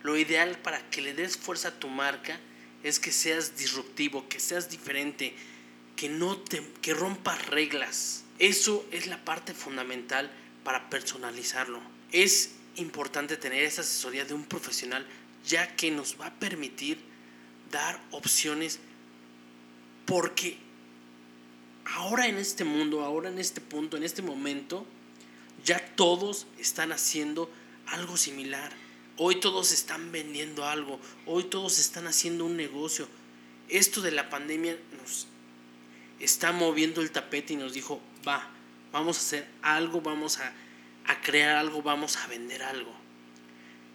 Lo 0.03 0.17
ideal 0.17 0.57
para 0.59 0.89
que 0.89 1.01
le 1.01 1.13
des 1.13 1.37
fuerza 1.37 1.69
a 1.69 1.79
tu 1.79 1.87
marca 1.87 2.39
es 2.83 2.99
que 2.99 3.11
seas 3.11 3.57
disruptivo, 3.57 4.27
que 4.27 4.39
seas 4.39 4.69
diferente, 4.69 5.35
que 5.95 6.09
no 6.09 6.37
te 6.37 6.63
que 6.81 6.93
rompas 6.93 7.45
reglas. 7.47 8.23
Eso 8.39 8.85
es 8.91 9.07
la 9.07 9.23
parte 9.23 9.53
fundamental 9.53 10.31
para 10.63 10.89
personalizarlo. 10.89 11.79
Es 12.11 12.51
importante 12.75 13.37
tener 13.37 13.63
esa 13.63 13.81
asesoría 13.81 14.25
de 14.25 14.33
un 14.33 14.45
profesional 14.45 15.05
ya 15.45 15.75
que 15.75 15.91
nos 15.91 16.19
va 16.19 16.27
a 16.27 16.33
permitir 16.39 16.99
dar 17.71 18.01
opciones 18.11 18.79
porque 20.05 20.57
ahora 21.85 22.27
en 22.27 22.37
este 22.37 22.63
mundo, 22.63 23.01
ahora 23.01 23.29
en 23.29 23.39
este 23.39 23.61
punto, 23.61 23.97
en 23.97 24.03
este 24.03 24.21
momento, 24.21 24.85
ya 25.63 25.79
todos 25.95 26.47
están 26.59 26.91
haciendo 26.91 27.49
algo 27.87 28.17
similar. 28.17 28.71
Hoy 29.23 29.35
todos 29.35 29.71
están 29.71 30.11
vendiendo 30.11 30.65
algo, 30.65 30.99
hoy 31.27 31.43
todos 31.43 31.77
están 31.77 32.07
haciendo 32.07 32.43
un 32.43 32.57
negocio. 32.57 33.07
Esto 33.69 34.01
de 34.01 34.09
la 34.09 34.31
pandemia 34.31 34.75
nos 34.97 35.27
está 36.19 36.51
moviendo 36.51 37.01
el 37.01 37.11
tapete 37.11 37.53
y 37.53 37.55
nos 37.55 37.73
dijo, 37.73 38.01
va, 38.27 38.49
vamos 38.91 39.17
a 39.17 39.19
hacer 39.19 39.47
algo, 39.61 40.01
vamos 40.01 40.39
a, 40.39 40.51
crear 41.21 41.57
algo, 41.57 41.83
vamos 41.83 42.17
a 42.17 42.25
vender 42.25 42.63
algo. 42.63 42.91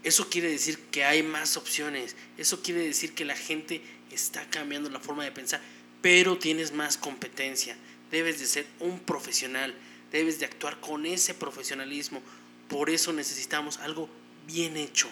Eso 0.05 0.31
quiere 0.31 0.49
decir 0.49 0.79
que 0.93 1.03
hay 1.03 1.25
más 1.25 1.57
opciones, 1.57 2.15
eso 2.39 2.63
quiere 2.63 2.87
decir 2.87 3.13
que 3.13 3.25
la 3.25 3.35
gente 3.35 3.83
está 4.13 4.49
cambiando 4.49 4.91
la 4.91 5.01
forma 5.01 5.25
de 5.25 5.33
pensar, 5.33 5.61
pero 6.03 6.39
tienes 6.39 6.71
más 6.71 6.97
competencia, 6.97 7.77
debes 8.13 8.39
de 8.39 8.47
ser 8.47 8.67
un 8.79 9.01
profesional, 9.01 9.75
debes 10.13 10.39
de 10.39 10.47
actuar 10.47 10.79
con 10.79 11.05
ese 11.05 11.35
profesionalismo, 11.35 12.23
por 12.69 12.91
eso 12.91 13.13
necesitamos 13.13 13.79
algo 13.79 14.09
bien 14.47 14.77
hecho 14.77 15.09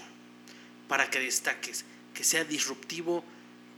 para 0.89 1.11
que 1.11 1.19
destaques, 1.19 1.85
que 2.15 2.25
sea 2.25 2.45
disruptivo, 2.45 3.25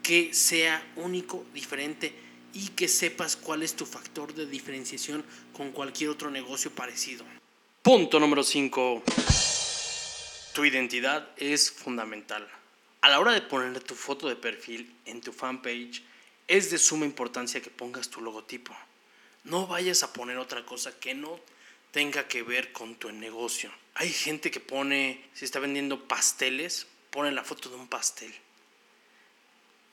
que 0.02 0.32
sea 0.34 0.84
único, 0.96 1.44
diferente 1.52 2.12
y 2.52 2.68
que 2.68 2.88
sepas 2.88 3.36
cuál 3.36 3.62
es 3.62 3.74
tu 3.74 3.86
factor 3.86 4.34
de 4.34 4.46
diferenciación 4.46 5.24
con 5.52 5.72
cualquier 5.72 6.10
otro 6.10 6.30
negocio 6.30 6.70
parecido. 6.70 7.24
Punto 7.82 8.18
número 8.20 8.42
5. 8.42 9.02
Tu 10.54 10.64
identidad 10.64 11.28
es 11.36 11.70
fundamental. 11.70 12.48
A 13.02 13.08
la 13.08 13.20
hora 13.20 13.32
de 13.32 13.42
poner 13.42 13.80
tu 13.82 13.94
foto 13.94 14.28
de 14.28 14.36
perfil 14.36 14.92
en 15.04 15.20
tu 15.20 15.32
fanpage, 15.32 16.02
es 16.48 16.70
de 16.70 16.78
suma 16.78 17.04
importancia 17.04 17.60
que 17.60 17.70
pongas 17.70 18.08
tu 18.08 18.20
logotipo. 18.20 18.76
No 19.44 19.66
vayas 19.66 20.02
a 20.02 20.12
poner 20.12 20.38
otra 20.38 20.64
cosa 20.64 20.98
que 20.98 21.14
no 21.14 21.38
tenga 21.96 22.28
que 22.28 22.42
ver 22.42 22.72
con 22.72 22.96
tu 22.96 23.10
negocio. 23.10 23.72
Hay 23.94 24.12
gente 24.12 24.50
que 24.50 24.60
pone, 24.60 25.24
si 25.32 25.46
está 25.46 25.60
vendiendo 25.60 26.06
pasteles, 26.06 26.86
pone 27.08 27.32
la 27.32 27.42
foto 27.42 27.70
de 27.70 27.76
un 27.76 27.88
pastel. 27.88 28.34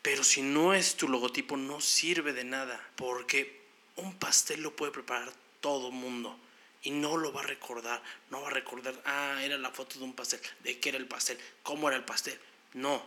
Pero 0.01 0.25
si 0.25 0.41
no 0.41 0.74
es 0.74 0.98
tu 0.98 1.07
logotipo, 1.07 1.55
no 1.55 1.79
sirve 1.79 2.33
de 2.33 2.43
nada, 2.43 2.86
porque 2.98 3.62
un 3.95 4.15
pastel 4.15 4.62
lo 4.62 4.75
puede 4.75 4.91
preparar 4.91 5.31
todo 5.62 5.91
mundo 5.91 6.38
y 6.81 6.91
no 6.91 7.15
lo 7.15 7.31
va 7.31 7.39
a 7.39 7.48
recordar, 7.48 8.03
no 8.29 8.41
va 8.41 8.50
a 8.50 8.51
recordar, 8.51 9.01
ah, 9.05 9.39
era 9.41 9.57
la 9.57 9.71
foto 9.71 9.97
de 9.97 10.04
un 10.04 10.12
pastel, 10.12 10.41
de 10.60 10.82
qué 10.82 10.89
era 10.89 10.97
el 10.97 11.08
pastel, 11.08 11.38
cómo 11.62 11.88
era 11.88 11.95
el 11.95 12.04
pastel. 12.04 12.38
No, 12.73 13.01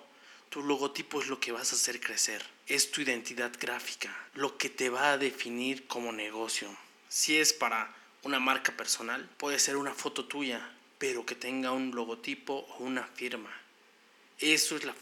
tu 0.49 0.63
logotipo 0.63 1.21
es 1.21 1.29
lo 1.29 1.39
que 1.39 1.53
vas 1.53 1.71
a 1.71 1.77
hacer 1.77 2.01
crecer, 2.01 2.43
es 2.67 2.91
tu 2.91 3.03
identidad 3.03 3.53
gráfica, 3.61 4.17
lo 4.33 4.57
que 4.57 4.71
te 4.71 4.89
va 4.89 5.13
a 5.13 5.19
definir 5.19 5.87
como 5.87 6.13
negocio. 6.13 6.75
Si 7.11 7.37
es 7.37 7.53
para 7.53 7.95
una 8.27 8.41
marca 8.41 8.77
personal, 8.77 9.29
puede 9.39 9.59
ser 9.59 9.77
una 9.77 9.95
foto 9.95 10.27
tuya, 10.27 10.61
pero 10.99 11.25
que 11.25 11.35
tenga 11.35 11.73
un 11.73 11.95
logotipo 11.95 12.55
o 12.55 12.85
una 12.85 13.05
firma. 13.05 13.51
Eso 14.39 14.77
es 14.77 14.85
la, 14.85 14.95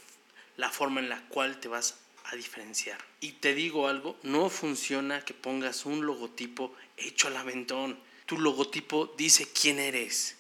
la 0.56 0.70
forma 0.70 1.00
en 1.00 1.08
la 1.08 1.20
cual 1.28 1.58
te 1.58 1.68
vas 1.68 1.98
a 2.24 2.36
diferenciar. 2.36 2.98
Y 3.20 3.32
te 3.32 3.54
digo 3.54 3.88
algo, 3.88 4.16
no 4.22 4.48
funciona 4.50 5.24
que 5.24 5.34
pongas 5.34 5.84
un 5.84 6.06
logotipo 6.06 6.74
hecho 6.96 7.28
al 7.28 7.36
aventón 7.36 7.98
tu 8.26 8.38
logotipo 8.38 9.14
dice 9.18 9.46
quién 9.52 9.78
eres, 9.78 10.36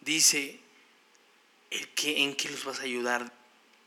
dice 0.00 0.58
el 1.70 1.88
que, 1.90 2.24
en 2.24 2.34
qué 2.34 2.48
los 2.48 2.64
vas 2.64 2.80
a 2.80 2.84
ayudar. 2.84 3.32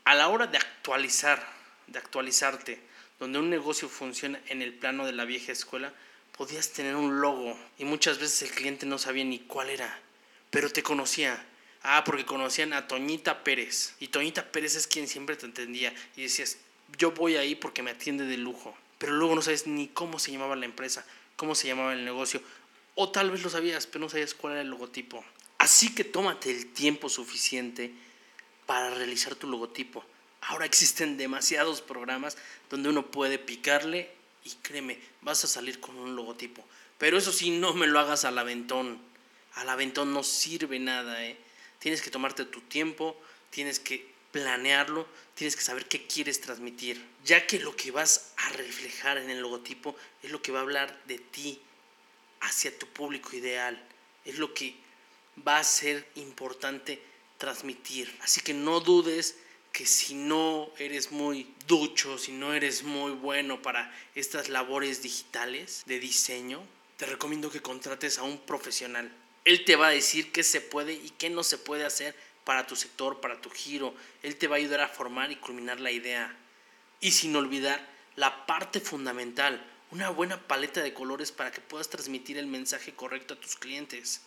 A 0.04 0.14
la 0.14 0.28
hora 0.28 0.46
de 0.46 0.56
actualizar, 0.56 1.46
de 1.86 1.98
actualizarte, 1.98 2.80
donde 3.18 3.38
un 3.38 3.50
negocio 3.50 3.88
funciona 3.88 4.40
en 4.46 4.62
el 4.62 4.72
plano 4.72 5.04
de 5.04 5.12
la 5.12 5.26
vieja 5.26 5.52
escuela, 5.52 5.92
podías 6.38 6.70
tener 6.70 6.94
un 6.94 7.20
logo 7.20 7.58
y 7.78 7.84
muchas 7.84 8.18
veces 8.18 8.42
el 8.42 8.54
cliente 8.54 8.86
no 8.86 8.96
sabía 8.96 9.24
ni 9.24 9.40
cuál 9.40 9.70
era, 9.70 10.00
pero 10.50 10.70
te 10.70 10.84
conocía. 10.84 11.44
Ah, 11.82 12.02
porque 12.04 12.24
conocían 12.24 12.72
a 12.72 12.86
Toñita 12.86 13.44
Pérez. 13.44 13.94
Y 14.00 14.08
Toñita 14.08 14.50
Pérez 14.50 14.74
es 14.74 14.86
quien 14.86 15.06
siempre 15.06 15.36
te 15.36 15.46
entendía. 15.46 15.94
Y 16.16 16.22
decías, 16.22 16.58
yo 16.96 17.12
voy 17.12 17.36
ahí 17.36 17.54
porque 17.54 17.82
me 17.82 17.92
atiende 17.92 18.24
de 18.24 18.36
lujo. 18.36 18.76
Pero 18.98 19.12
luego 19.12 19.34
no 19.34 19.42
sabes 19.42 19.66
ni 19.66 19.88
cómo 19.88 20.18
se 20.18 20.32
llamaba 20.32 20.56
la 20.56 20.64
empresa, 20.64 21.04
cómo 21.36 21.54
se 21.54 21.68
llamaba 21.68 21.92
el 21.92 22.04
negocio, 22.04 22.42
o 22.94 23.10
tal 23.10 23.30
vez 23.30 23.42
lo 23.42 23.50
sabías, 23.50 23.86
pero 23.86 24.04
no 24.04 24.08
sabías 24.08 24.34
cuál 24.34 24.54
era 24.54 24.62
el 24.62 24.68
logotipo. 24.68 25.24
Así 25.58 25.94
que 25.94 26.02
tómate 26.02 26.50
el 26.50 26.72
tiempo 26.72 27.08
suficiente 27.08 27.92
para 28.66 28.90
realizar 28.90 29.36
tu 29.36 29.48
logotipo. 29.48 30.04
Ahora 30.40 30.66
existen 30.66 31.16
demasiados 31.16 31.80
programas 31.80 32.36
donde 32.70 32.88
uno 32.88 33.10
puede 33.10 33.38
picarle 33.38 34.17
y 34.44 34.50
créeme, 34.62 34.98
vas 35.22 35.44
a 35.44 35.48
salir 35.48 35.80
con 35.80 35.96
un 35.96 36.16
logotipo. 36.16 36.64
Pero 36.98 37.18
eso 37.18 37.32
sí, 37.32 37.50
no 37.50 37.74
me 37.74 37.86
lo 37.86 38.00
hagas 38.00 38.24
al 38.24 38.38
aventón. 38.38 39.00
Al 39.54 39.68
aventón 39.68 40.12
no 40.12 40.22
sirve 40.22 40.78
nada, 40.78 41.24
¿eh? 41.24 41.36
Tienes 41.78 42.02
que 42.02 42.10
tomarte 42.10 42.44
tu 42.44 42.60
tiempo, 42.62 43.20
tienes 43.50 43.78
que 43.78 44.06
planearlo, 44.32 45.06
tienes 45.34 45.56
que 45.56 45.62
saber 45.62 45.86
qué 45.86 46.06
quieres 46.06 46.40
transmitir, 46.40 47.02
ya 47.24 47.46
que 47.46 47.60
lo 47.60 47.74
que 47.76 47.90
vas 47.90 48.32
a 48.36 48.48
reflejar 48.50 49.18
en 49.18 49.30
el 49.30 49.40
logotipo 49.40 49.96
es 50.22 50.30
lo 50.30 50.42
que 50.42 50.52
va 50.52 50.58
a 50.58 50.62
hablar 50.62 51.00
de 51.06 51.18
ti, 51.18 51.60
hacia 52.40 52.76
tu 52.76 52.86
público 52.86 53.34
ideal. 53.36 53.80
Es 54.24 54.38
lo 54.38 54.52
que 54.54 54.74
va 55.46 55.58
a 55.58 55.64
ser 55.64 56.06
importante 56.16 57.00
transmitir. 57.38 58.14
Así 58.22 58.40
que 58.40 58.54
no 58.54 58.80
dudes 58.80 59.36
que 59.78 59.86
si 59.86 60.14
no 60.14 60.72
eres 60.76 61.12
muy 61.12 61.46
ducho, 61.68 62.18
si 62.18 62.32
no 62.32 62.52
eres 62.52 62.82
muy 62.82 63.12
bueno 63.12 63.62
para 63.62 63.94
estas 64.16 64.48
labores 64.48 65.02
digitales 65.02 65.84
de 65.86 66.00
diseño, 66.00 66.60
te 66.96 67.06
recomiendo 67.06 67.48
que 67.48 67.62
contrates 67.62 68.18
a 68.18 68.24
un 68.24 68.38
profesional. 68.38 69.08
Él 69.44 69.64
te 69.64 69.76
va 69.76 69.86
a 69.86 69.90
decir 69.90 70.32
qué 70.32 70.42
se 70.42 70.60
puede 70.60 70.94
y 70.94 71.10
qué 71.10 71.30
no 71.30 71.44
se 71.44 71.58
puede 71.58 71.84
hacer 71.84 72.16
para 72.42 72.66
tu 72.66 72.74
sector, 72.74 73.20
para 73.20 73.40
tu 73.40 73.50
giro. 73.50 73.94
Él 74.24 74.34
te 74.34 74.48
va 74.48 74.56
a 74.56 74.58
ayudar 74.58 74.80
a 74.80 74.88
formar 74.88 75.30
y 75.30 75.36
culminar 75.36 75.78
la 75.78 75.92
idea. 75.92 76.34
Y 77.00 77.12
sin 77.12 77.36
olvidar 77.36 77.80
la 78.16 78.46
parte 78.46 78.80
fundamental, 78.80 79.64
una 79.92 80.10
buena 80.10 80.44
paleta 80.48 80.82
de 80.82 80.92
colores 80.92 81.30
para 81.30 81.52
que 81.52 81.60
puedas 81.60 81.88
transmitir 81.88 82.36
el 82.36 82.48
mensaje 82.48 82.94
correcto 82.94 83.34
a 83.34 83.40
tus 83.40 83.54
clientes. 83.54 84.22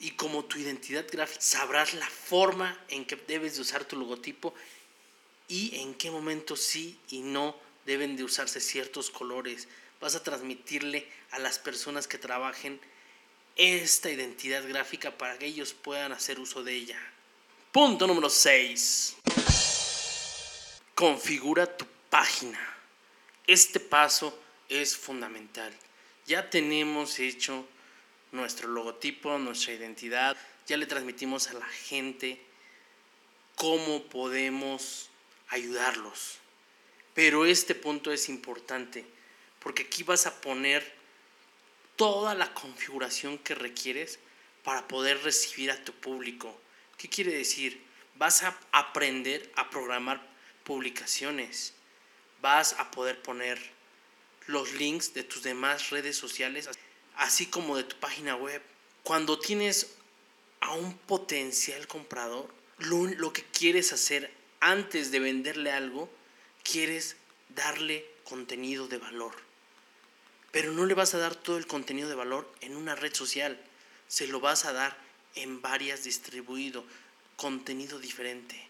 Y 0.00 0.12
como 0.12 0.44
tu 0.44 0.58
identidad 0.58 1.06
gráfica, 1.10 1.40
sabrás 1.40 1.94
la 1.94 2.08
forma 2.08 2.78
en 2.88 3.04
que 3.04 3.16
debes 3.16 3.56
de 3.56 3.62
usar 3.62 3.84
tu 3.84 3.96
logotipo 3.96 4.54
y 5.48 5.76
en 5.80 5.94
qué 5.94 6.10
momento 6.10 6.56
sí 6.56 6.98
y 7.08 7.20
no 7.20 7.56
deben 7.84 8.16
de 8.16 8.24
usarse 8.24 8.60
ciertos 8.60 9.10
colores. 9.10 9.66
Vas 10.00 10.14
a 10.14 10.22
transmitirle 10.22 11.08
a 11.32 11.38
las 11.38 11.58
personas 11.58 12.06
que 12.06 12.18
trabajen 12.18 12.80
esta 13.56 14.10
identidad 14.10 14.66
gráfica 14.68 15.18
para 15.18 15.36
que 15.38 15.46
ellos 15.46 15.74
puedan 15.74 16.12
hacer 16.12 16.38
uso 16.38 16.62
de 16.62 16.74
ella. 16.74 16.98
Punto 17.72 18.06
número 18.06 18.30
6. 18.30 19.16
Configura 20.94 21.76
tu 21.76 21.84
página. 22.08 22.60
Este 23.46 23.80
paso 23.80 24.38
es 24.68 24.96
fundamental. 24.96 25.72
Ya 26.26 26.48
tenemos 26.48 27.18
hecho 27.18 27.66
nuestro 28.32 28.68
logotipo, 28.68 29.38
nuestra 29.38 29.74
identidad, 29.74 30.36
ya 30.66 30.76
le 30.76 30.86
transmitimos 30.86 31.48
a 31.48 31.54
la 31.54 31.66
gente 31.66 32.40
cómo 33.54 34.04
podemos 34.04 35.10
ayudarlos. 35.48 36.38
Pero 37.14 37.46
este 37.46 37.74
punto 37.74 38.12
es 38.12 38.28
importante 38.28 39.04
porque 39.58 39.82
aquí 39.82 40.02
vas 40.02 40.26
a 40.26 40.40
poner 40.40 40.98
toda 41.96 42.34
la 42.34 42.54
configuración 42.54 43.38
que 43.38 43.54
requieres 43.54 44.20
para 44.62 44.86
poder 44.86 45.22
recibir 45.24 45.70
a 45.70 45.84
tu 45.84 45.92
público. 45.92 46.60
¿Qué 46.96 47.08
quiere 47.08 47.32
decir? 47.32 47.82
Vas 48.14 48.42
a 48.42 48.58
aprender 48.70 49.50
a 49.56 49.70
programar 49.70 50.24
publicaciones. 50.62 51.74
Vas 52.40 52.74
a 52.74 52.90
poder 52.90 53.20
poner 53.22 53.58
los 54.46 54.72
links 54.74 55.14
de 55.14 55.24
tus 55.24 55.42
demás 55.42 55.90
redes 55.90 56.16
sociales, 56.16 56.68
así 57.18 57.46
como 57.46 57.76
de 57.76 57.84
tu 57.84 57.96
página 57.96 58.34
web. 58.34 58.62
Cuando 59.02 59.38
tienes 59.38 59.94
a 60.60 60.72
un 60.72 60.96
potencial 60.96 61.86
comprador, 61.86 62.48
lo, 62.78 63.04
lo 63.04 63.32
que 63.32 63.44
quieres 63.44 63.92
hacer 63.92 64.32
antes 64.60 65.10
de 65.10 65.20
venderle 65.20 65.70
algo, 65.70 66.10
quieres 66.62 67.16
darle 67.50 68.06
contenido 68.24 68.88
de 68.88 68.98
valor. 68.98 69.34
Pero 70.50 70.72
no 70.72 70.86
le 70.86 70.94
vas 70.94 71.14
a 71.14 71.18
dar 71.18 71.34
todo 71.34 71.58
el 71.58 71.66
contenido 71.66 72.08
de 72.08 72.14
valor 72.14 72.50
en 72.60 72.76
una 72.76 72.94
red 72.94 73.14
social, 73.14 73.60
se 74.06 74.26
lo 74.26 74.40
vas 74.40 74.64
a 74.64 74.72
dar 74.72 74.96
en 75.34 75.60
varias 75.60 76.04
distribuido, 76.04 76.84
contenido 77.36 77.98
diferente. 77.98 78.68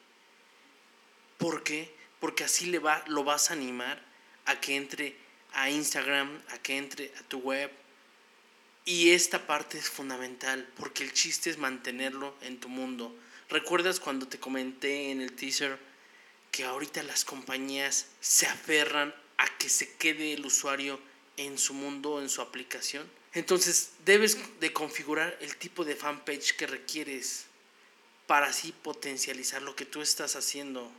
¿Por 1.38 1.62
qué? 1.62 1.94
Porque 2.20 2.44
así 2.44 2.66
le 2.66 2.80
va, 2.80 3.04
lo 3.06 3.24
vas 3.24 3.50
a 3.50 3.54
animar 3.54 4.02
a 4.44 4.60
que 4.60 4.76
entre 4.76 5.16
a 5.52 5.70
Instagram, 5.70 6.42
a 6.48 6.58
que 6.58 6.76
entre 6.76 7.12
a 7.18 7.22
tu 7.22 7.38
web. 7.38 7.70
Y 8.88 9.10
esta 9.10 9.46
parte 9.46 9.76
es 9.76 9.90
fundamental, 9.90 10.66
porque 10.78 11.04
el 11.04 11.12
chiste 11.12 11.50
es 11.50 11.58
mantenerlo 11.58 12.34
en 12.40 12.58
tu 12.58 12.70
mundo. 12.70 13.14
¿Recuerdas 13.50 14.00
cuando 14.00 14.26
te 14.26 14.40
comenté 14.40 15.10
en 15.10 15.20
el 15.20 15.34
teaser 15.34 15.78
que 16.50 16.64
ahorita 16.64 17.02
las 17.02 17.26
compañías 17.26 18.06
se 18.22 18.46
aferran 18.46 19.14
a 19.36 19.58
que 19.58 19.68
se 19.68 19.92
quede 19.96 20.32
el 20.32 20.46
usuario 20.46 20.98
en 21.36 21.58
su 21.58 21.74
mundo, 21.74 22.22
en 22.22 22.30
su 22.30 22.40
aplicación? 22.40 23.06
Entonces 23.34 23.90
debes 24.06 24.38
de 24.58 24.72
configurar 24.72 25.36
el 25.42 25.54
tipo 25.58 25.84
de 25.84 25.94
fanpage 25.94 26.56
que 26.56 26.66
requieres 26.66 27.44
para 28.26 28.46
así 28.46 28.72
potencializar 28.72 29.60
lo 29.60 29.76
que 29.76 29.84
tú 29.84 30.00
estás 30.00 30.34
haciendo. 30.34 30.90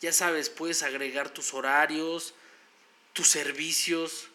Ya 0.00 0.10
sabes, 0.10 0.48
puedes 0.48 0.82
agregar 0.82 1.28
tus 1.28 1.52
horarios, 1.52 2.32
tus 3.12 3.28
servicios, 3.28 4.28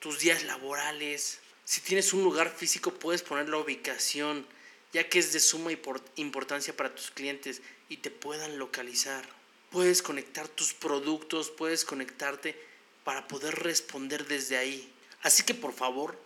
tus 0.00 0.18
días 0.18 0.42
laborales. 0.42 1.38
Si 1.68 1.82
tienes 1.82 2.14
un 2.14 2.24
lugar 2.24 2.50
físico, 2.50 2.94
puedes 2.94 3.20
poner 3.20 3.50
la 3.50 3.58
ubicación, 3.58 4.46
ya 4.94 5.06
que 5.06 5.18
es 5.18 5.34
de 5.34 5.38
suma 5.38 5.70
importancia 6.16 6.74
para 6.74 6.94
tus 6.94 7.10
clientes 7.10 7.60
y 7.90 7.98
te 7.98 8.10
puedan 8.10 8.58
localizar. 8.58 9.28
Puedes 9.70 10.00
conectar 10.00 10.48
tus 10.48 10.72
productos, 10.72 11.50
puedes 11.50 11.84
conectarte 11.84 12.58
para 13.04 13.28
poder 13.28 13.54
responder 13.56 14.26
desde 14.26 14.56
ahí. 14.56 14.90
Así 15.20 15.42
que 15.42 15.52
por 15.52 15.74
favor, 15.74 16.18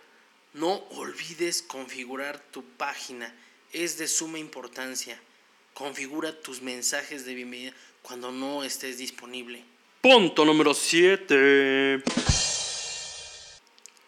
no 0.54 0.74
olvides 0.90 1.62
configurar 1.62 2.38
tu 2.52 2.62
página. 2.62 3.34
Es 3.72 3.98
de 3.98 4.06
suma 4.06 4.38
importancia. 4.38 5.20
Configura 5.74 6.40
tus 6.40 6.62
mensajes 6.62 7.24
de 7.24 7.34
bienvenida 7.34 7.72
cuando 8.02 8.30
no 8.30 8.62
estés 8.62 8.96
disponible. 8.96 9.64
Punto 10.02 10.44
número 10.44 10.72
7. 10.72 12.00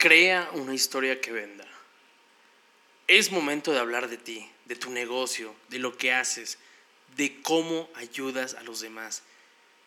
Crea 0.04 0.50
una 0.52 0.74
historia 0.74 1.18
que 1.18 1.32
venda. 1.32 1.64
Es 3.06 3.32
momento 3.32 3.72
de 3.72 3.78
hablar 3.78 4.10
de 4.10 4.18
ti, 4.18 4.46
de 4.66 4.76
tu 4.76 4.90
negocio, 4.90 5.56
de 5.70 5.78
lo 5.78 5.96
que 5.96 6.12
haces, 6.12 6.58
de 7.16 7.40
cómo 7.40 7.88
ayudas 7.94 8.52
a 8.52 8.62
los 8.64 8.80
demás, 8.80 9.22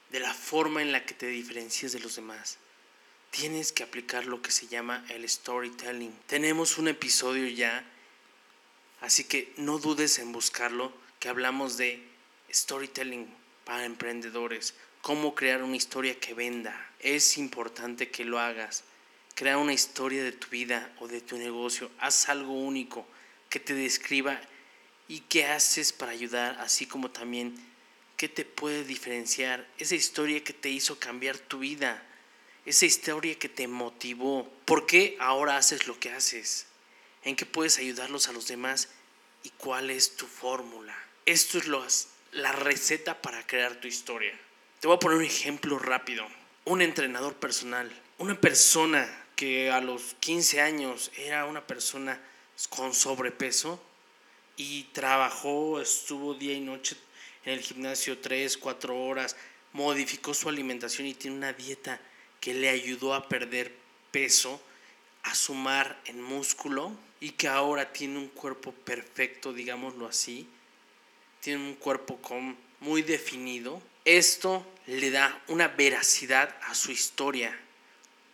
de 0.10 0.20
la 0.20 0.34
forma 0.34 0.82
en 0.82 0.92
la 0.92 1.06
que 1.06 1.14
te 1.14 1.28
diferencias 1.28 1.92
de 1.92 2.00
los 2.00 2.16
demás. 2.16 2.58
Tienes 3.30 3.72
que 3.72 3.84
aplicar 3.84 4.26
lo 4.26 4.42
que 4.42 4.50
se 4.50 4.66
llama 4.66 5.06
el 5.10 5.30
storytelling. 5.30 6.18
Tenemos 6.26 6.80
un 6.80 6.88
episodio 6.88 7.48
ya, 7.48 7.86
así 9.02 9.26
que 9.26 9.54
no 9.58 9.78
dudes 9.78 10.18
en 10.18 10.32
buscarlo, 10.32 10.92
que 11.20 11.30
hablamos 11.30 11.78
de 11.78 12.04
storytelling 12.52 13.32
para 13.66 13.86
emprendedores 13.86 14.74
cómo 15.04 15.36
crear 15.36 15.62
una 15.62 15.76
historia 15.76 16.20
que 16.20 16.34
venda. 16.34 16.90
Es 17.02 17.38
importante 17.38 18.10
que 18.10 18.26
lo 18.26 18.40
hagas. 18.40 18.84
Crea 19.38 19.60
una 19.60 19.74
historia 19.74 20.24
de 20.24 20.32
tu 20.32 20.48
vida 20.48 20.92
o 21.00 21.08
de 21.08 21.22
tu 21.22 21.38
negocio. 21.38 21.92
Haz 22.00 22.28
algo 22.28 22.54
único 22.54 23.06
que 23.52 23.60
te 23.60 23.76
describa 23.76 24.42
y 25.08 25.20
qué 25.20 25.46
haces 25.46 25.94
para 25.94 26.12
ayudar, 26.12 26.58
así 26.60 26.88
como 26.88 27.12
también 27.12 27.56
qué 28.16 28.30
te 28.30 28.46
puede 28.46 28.84
diferenciar. 28.84 29.68
Esa 29.78 29.94
historia 29.94 30.44
que 30.44 30.54
te 30.54 30.70
hizo 30.70 30.98
cambiar 30.98 31.38
tu 31.38 31.60
vida. 31.60 32.04
Esa 32.66 32.88
historia 32.88 33.38
que 33.38 33.48
te 33.48 33.68
motivó. 33.68 34.52
¿Por 34.66 34.88
qué 34.88 35.16
ahora 35.20 35.58
haces 35.58 35.86
lo 35.86 36.00
que 36.00 36.10
haces? 36.10 36.66
¿En 37.24 37.36
qué 37.36 37.46
puedes 37.46 37.78
ayudarlos 37.78 38.30
a 38.30 38.34
los 38.34 38.48
demás? 38.48 38.90
¿Y 39.44 39.52
cuál 39.52 39.92
es 39.92 40.16
tu 40.16 40.26
fórmula? 40.26 40.98
Esto 41.28 41.60
es 41.60 41.68
la 42.32 42.54
receta 42.54 43.22
para 43.22 43.46
crear 43.46 43.76
tu 43.76 43.88
historia. 43.88 44.36
Te 44.80 44.88
voy 44.88 44.96
a 44.96 45.00
poner 45.00 45.20
un 45.20 45.26
ejemplo 45.26 45.78
rápido. 45.78 46.28
Un 46.66 46.82
entrenador 46.82 47.36
personal, 47.36 47.88
una 48.18 48.42
persona 48.42 49.26
que 49.38 49.72
a 49.72 49.80
los 49.80 50.16
15 50.20 50.60
años 50.60 51.10
era 51.16 51.46
una 51.46 51.66
persona 51.66 52.22
con 52.70 52.94
sobrepeso 52.94 53.82
y 54.58 54.84
trabajó, 54.92 55.80
estuvo 55.80 56.34
día 56.34 56.54
y 56.54 56.60
noche 56.60 56.98
en 57.46 57.54
el 57.54 57.62
gimnasio 57.62 58.18
3, 58.18 58.58
4 58.58 59.00
horas, 59.00 59.38
modificó 59.72 60.34
su 60.34 60.50
alimentación 60.50 61.08
y 61.08 61.14
tiene 61.14 61.38
una 61.38 61.54
dieta 61.54 62.02
que 62.42 62.54
le 62.54 62.68
ayudó 62.68 63.14
a 63.14 63.30
perder 63.30 63.74
peso, 64.12 64.60
a 65.24 65.34
sumar 65.34 65.98
en 66.04 66.22
músculo 66.22 66.92
y 67.22 67.32
que 67.32 67.48
ahora 67.48 67.94
tiene 67.94 68.18
un 68.18 68.28
cuerpo 68.28 68.74
perfecto, 68.74 69.54
digámoslo 69.54 70.06
así, 70.06 70.46
tiene 71.40 71.64
un 71.64 71.76
cuerpo 71.76 72.20
muy 72.82 73.02
definido 73.04 73.82
esto 74.08 74.66
le 74.86 75.12
da 75.12 75.44
una 75.50 75.68
veracidad 75.68 76.56
a 76.64 76.76
su 76.76 76.94
historia. 76.94 77.54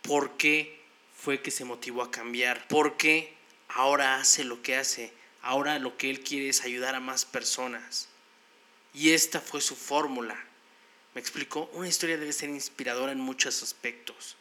¿Por 0.02 0.36
qué 0.36 0.83
fue 1.24 1.40
que 1.40 1.50
se 1.50 1.64
motivó 1.64 2.02
a 2.02 2.10
cambiar? 2.10 2.68
¿Por 2.68 2.98
qué 2.98 3.32
ahora 3.68 4.16
hace 4.16 4.44
lo 4.44 4.60
que 4.60 4.76
hace? 4.76 5.10
Ahora 5.40 5.78
lo 5.78 5.96
que 5.96 6.10
él 6.10 6.20
quiere 6.20 6.50
es 6.50 6.64
ayudar 6.64 6.94
a 6.94 7.00
más 7.00 7.24
personas. 7.24 8.08
Y 8.92 9.12
esta 9.12 9.40
fue 9.40 9.62
su 9.62 9.74
fórmula. 9.74 10.36
¿Me 11.14 11.22
explico? 11.22 11.70
Una 11.72 11.88
historia 11.88 12.18
debe 12.18 12.32
ser 12.34 12.50
inspiradora 12.50 13.12
en 13.12 13.20
muchos 13.20 13.62
aspectos. 13.62 14.36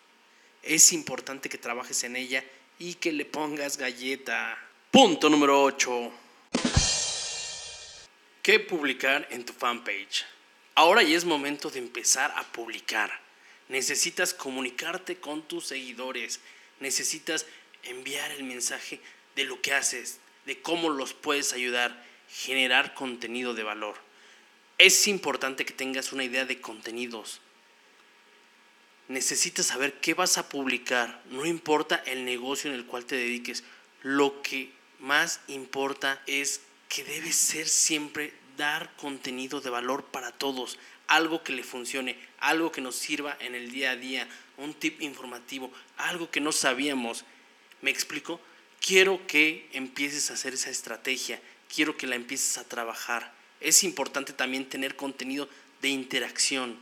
Es 0.61 0.91
importante 0.91 1.47
que 1.47 1.57
trabajes 1.57 2.03
en 2.03 2.17
ella 2.17 2.43
y 2.77 2.95
que 2.95 3.13
le 3.13 3.23
pongas 3.23 3.77
galleta. 3.77 4.57
Punto 4.91 5.29
número 5.29 5.63
8. 5.63 6.11
¿Qué 8.41 8.59
publicar 8.59 9.25
en 9.31 9.45
tu 9.45 9.53
fanpage? 9.53 10.25
Ahora 10.75 11.01
ya 11.01 11.15
es 11.15 11.23
momento 11.23 11.69
de 11.69 11.79
empezar 11.79 12.33
a 12.35 12.43
publicar. 12.43 13.23
Necesitas 13.69 14.33
comunicarte 14.33 15.15
con 15.21 15.47
tus 15.47 15.67
seguidores. 15.67 16.41
Necesitas 16.79 17.45
enviar 17.83 18.31
el 18.31 18.43
mensaje 18.43 18.99
de 19.35 19.45
lo 19.45 19.61
que 19.61 19.73
haces, 19.73 20.19
de 20.45 20.61
cómo 20.61 20.89
los 20.89 21.13
puedes 21.13 21.53
ayudar, 21.53 22.03
generar 22.29 22.93
contenido 22.93 23.53
de 23.53 23.63
valor. 23.63 23.95
Es 24.77 25.07
importante 25.07 25.65
que 25.65 25.73
tengas 25.73 26.11
una 26.13 26.23
idea 26.23 26.45
de 26.45 26.59
contenidos. 26.59 27.41
Necesitas 29.07 29.67
saber 29.67 29.99
qué 29.99 30.13
vas 30.13 30.37
a 30.37 30.49
publicar. 30.49 31.21
No 31.29 31.45
importa 31.45 32.01
el 32.05 32.25
negocio 32.25 32.71
en 32.71 32.75
el 32.77 32.85
cual 32.85 33.05
te 33.05 33.15
dediques. 33.15 33.63
Lo 34.01 34.41
que 34.41 34.71
más 34.99 35.41
importa 35.47 36.21
es 36.25 36.61
que 36.89 37.03
debes 37.03 37.35
ser 37.35 37.67
siempre 37.67 38.33
dar 38.57 38.95
contenido 38.97 39.61
de 39.61 39.69
valor 39.69 40.05
para 40.05 40.31
todos, 40.31 40.77
algo 41.07 41.43
que 41.43 41.53
le 41.53 41.63
funcione, 41.63 42.17
algo 42.39 42.71
que 42.71 42.81
nos 42.81 42.95
sirva 42.95 43.37
en 43.39 43.55
el 43.55 43.71
día 43.71 43.91
a 43.91 43.95
día, 43.95 44.27
un 44.57 44.73
tip 44.73 45.01
informativo, 45.01 45.71
algo 45.97 46.29
que 46.29 46.39
no 46.39 46.51
sabíamos. 46.51 47.25
¿Me 47.81 47.91
explico? 47.91 48.39
Quiero 48.79 49.25
que 49.27 49.69
empieces 49.73 50.29
a 50.29 50.33
hacer 50.33 50.53
esa 50.53 50.69
estrategia, 50.69 51.41
quiero 51.73 51.97
que 51.97 52.07
la 52.07 52.15
empieces 52.15 52.57
a 52.57 52.67
trabajar. 52.67 53.33
Es 53.59 53.83
importante 53.83 54.33
también 54.33 54.67
tener 54.67 54.95
contenido 54.95 55.47
de 55.81 55.89
interacción, 55.89 56.77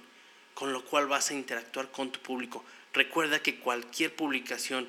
con 0.54 0.74
lo 0.74 0.84
cual 0.86 1.08
vas 1.08 1.30
a 1.30 1.34
interactuar 1.34 1.92
con 1.92 2.12
tu 2.12 2.20
público. 2.20 2.64
Recuerda 2.94 3.42
que 3.42 3.60
cualquier 3.60 4.16
publicación 4.16 4.88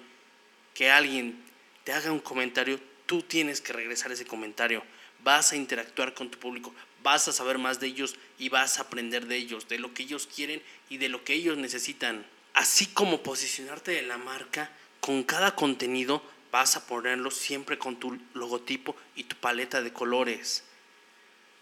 que 0.75 0.90
alguien 0.90 1.42
te 1.85 1.92
haga 1.92 2.12
un 2.12 2.21
comentario, 2.21 2.81
tú 3.07 3.23
tienes 3.23 3.61
que 3.61 3.73
regresar 3.73 4.12
ese 4.12 4.25
comentario 4.25 4.83
vas 5.23 5.53
a 5.53 5.57
interactuar 5.57 6.15
con 6.15 6.31
tu 6.31 6.39
público, 6.39 6.75
vas 7.03 7.29
a 7.29 7.33
saber 7.33 7.59
más 7.59 7.81
de 7.81 7.89
ellos 7.89 8.17
y 8.39 8.49
vas 8.49 8.79
a 8.79 8.83
aprender 8.83 9.27
de 9.27 9.37
ellos, 9.37 9.69
de 9.69 9.79
lo 9.79 9.95
que 9.95 10.05
ellos 10.05 10.29
quieren 10.33 10.63
y 10.89 10.99
de 10.99 11.09
lo 11.09 11.25
que 11.25 11.35
ellos 11.35 11.57
necesitan. 11.57 12.25
Así 12.55 12.87
como 12.87 13.23
posicionarte 13.23 13.93
de 13.93 14.03
la 14.03 14.19
marca, 14.19 14.71
con 15.01 15.23
cada 15.23 15.55
contenido 15.55 16.23
vas 16.51 16.77
a 16.77 16.87
ponerlo 16.87 17.31
siempre 17.31 17.79
con 17.79 17.97
tu 17.97 18.19
logotipo 18.35 18.95
y 19.17 19.25
tu 19.25 19.37
paleta 19.37 19.83
de 19.83 19.93
colores. 19.93 20.65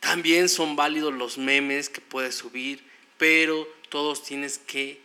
También 0.01 0.49
son 0.49 0.77
válidos 0.77 1.15
los 1.15 1.39
memes 1.39 1.89
que 1.89 2.01
puedes 2.01 2.35
subir, 2.35 2.83
pero 3.19 3.69
todos 3.89 4.25
tienes 4.25 4.59
que 4.59 5.01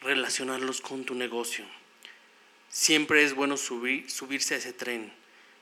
relacionarlos 0.00 0.80
con 0.80 1.04
tu 1.04 1.14
negocio. 1.14 1.64
Siempre 2.70 3.24
es 3.24 3.34
bueno 3.34 3.56
subir, 3.56 4.10
subirse 4.10 4.54
a 4.54 4.58
ese 4.58 4.72
tren. 4.72 5.12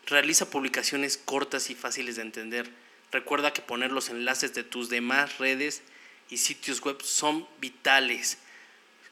Realiza 0.08 0.48
publicaciones 0.48 1.18
cortas 1.18 1.68
y 1.68 1.74
fáciles 1.74 2.16
de 2.16 2.22
entender. 2.22 2.70
Recuerda 3.12 3.52
que 3.52 3.60
poner 3.60 3.92
los 3.92 4.08
enlaces 4.08 4.54
de 4.54 4.64
tus 4.64 4.88
demás 4.88 5.36
redes 5.38 5.82
y 6.30 6.38
sitios 6.38 6.80
web 6.80 7.02
son 7.02 7.46
vitales. 7.60 8.38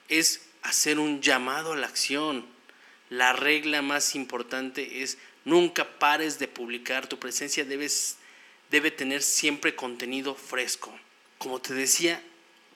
Es 0.09 0.49
hacer 0.63 0.99
un 0.99 1.21
llamado 1.21 1.75
a 1.75 1.77
la 1.77 1.87
acción. 1.87 2.47
La 3.11 3.35
regla 3.35 3.83
más 3.83 4.15
importante 4.15 5.03
es 5.03 5.19
nunca 5.45 5.99
pares 5.99 6.39
de 6.39 6.49
publicar. 6.49 7.07
Tu 7.07 7.19
presencia 7.19 7.67
debes, 7.67 8.17
debe 8.71 8.91
tener 8.91 9.23
siempre 9.23 9.75
contenido 9.75 10.35
fresco. 10.35 10.99
Como 11.37 11.61
te 11.61 11.75
decía, 11.75 12.23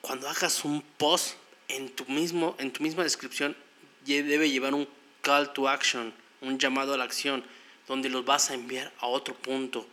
cuando 0.01 0.29
hagas 0.29 0.63
un 0.63 0.83
post 0.83 1.37
en 1.67 1.89
tu, 1.89 2.05
mismo, 2.05 2.55
en 2.59 2.71
tu 2.71 2.83
misma 2.83 3.03
descripción, 3.03 3.57
debe 4.05 4.51
llevar 4.51 4.75
un 4.75 4.87
call 5.21 5.53
to 5.53 5.67
action, 5.67 6.13
un 6.41 6.59
llamado 6.59 6.93
a 6.93 6.97
la 6.97 7.03
acción, 7.03 7.43
donde 7.91 8.07
los 8.07 8.23
vas 8.23 8.49
a 8.49 8.53
enviar 8.53 8.89
a 8.99 9.07
otro 9.07 9.35
punto, 9.35 9.85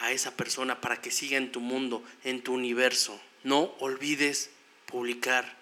a 0.00 0.10
esa 0.10 0.36
persona 0.36 0.80
para 0.80 1.00
que 1.00 1.12
siga 1.12 1.38
en 1.38 1.52
tu 1.52 1.60
mundo, 1.60 2.02
en 2.24 2.42
tu 2.42 2.52
universo. 2.52 3.20
No 3.44 3.72
olvides 3.78 4.50
publicar 4.86 5.56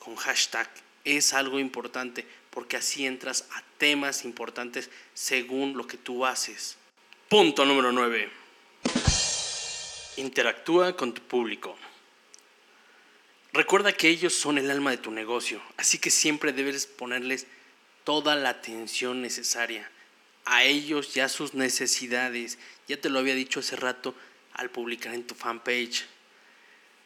con 0.00 0.16
hashtag. 0.16 0.68
Es 1.04 1.32
algo 1.34 1.60
importante 1.60 2.26
porque 2.50 2.76
así 2.76 3.06
entras 3.06 3.46
a 3.52 3.62
temas 3.78 4.24
importantes 4.24 4.90
según 5.14 5.76
lo 5.76 5.86
que 5.86 5.96
tú 5.96 6.26
haces. 6.26 6.76
Punto 7.28 7.64
número 7.64 7.92
9. 7.92 8.28
Interactúa 10.16 10.96
con 10.96 11.14
tu 11.14 11.22
público. 11.22 11.78
Recuerda 13.52 13.92
que 13.92 14.08
ellos 14.08 14.34
son 14.34 14.58
el 14.58 14.72
alma 14.72 14.90
de 14.90 14.96
tu 14.96 15.12
negocio, 15.12 15.62
así 15.76 15.98
que 15.98 16.10
siempre 16.10 16.52
debes 16.52 16.88
ponerles 16.88 17.46
toda 18.02 18.34
la 18.34 18.48
atención 18.48 19.22
necesaria 19.22 19.88
a 20.48 20.64
ellos 20.64 21.14
y 21.16 21.20
a 21.20 21.28
sus 21.28 21.54
necesidades. 21.54 22.58
Ya 22.88 22.98
te 22.98 23.10
lo 23.10 23.18
había 23.18 23.34
dicho 23.34 23.60
hace 23.60 23.76
rato 23.76 24.14
al 24.54 24.70
publicar 24.70 25.14
en 25.14 25.26
tu 25.26 25.34
fanpage. 25.34 26.06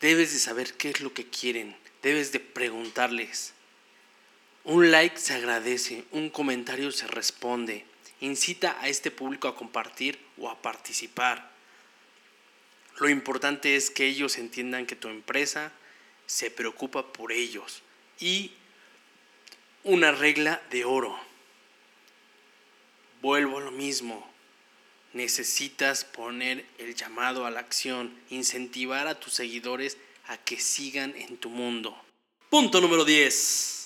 Debes 0.01 0.33
de 0.33 0.39
saber 0.39 0.75
qué 0.75 0.91
es 0.91 1.01
lo 1.01 1.13
que 1.13 1.27
quieren, 1.29 1.77
debes 2.03 2.33
de 2.33 2.41
preguntarles. 2.41 3.53
Un 4.65 4.93
like 4.93 5.19
se 5.19 5.35
agradece, 5.35 6.05
un 6.13 6.31
comentario 6.31 6.93
se 6.93 7.09
responde. 7.09 7.85
Incita 8.21 8.81
a 8.81 8.89
este 8.89 9.11
público 9.11 9.49
a 9.49 9.57
compartir 9.57 10.21
o 10.39 10.49
a 10.49 10.63
participar. 10.63 11.51
Lo 12.99 13.09
importante 13.09 13.75
es 13.75 13.91
que 13.91 14.07
ellos 14.07 14.39
entiendan 14.39 14.87
que 14.87 14.95
tu 14.95 15.09
empresa 15.09 15.73
se 16.27 16.53
preocupa 16.53 17.13
por 17.13 17.33
ellos. 17.33 17.83
Y 18.21 18.53
una 19.83 20.13
regla 20.13 20.63
de 20.71 20.85
oro. 20.85 21.32
Vuelvo 23.23 23.59
a 23.59 23.61
lo 23.61 23.71
mismo. 23.71 24.29
Necesitas 25.13 26.05
poner 26.05 26.67
el 26.79 26.97
llamado 26.97 27.47
a 27.47 27.53
la 27.53 27.61
acción, 27.61 28.13
incentivar 28.31 29.07
a 29.07 29.21
tus 29.21 29.35
seguidores 29.35 29.97
a 30.27 30.39
que 30.39 30.59
sigan 30.59 31.15
en 31.15 31.37
tu 31.37 31.49
mundo. 31.49 31.97
Punto 32.51 32.81
número 32.81 33.05
10. 33.05 33.85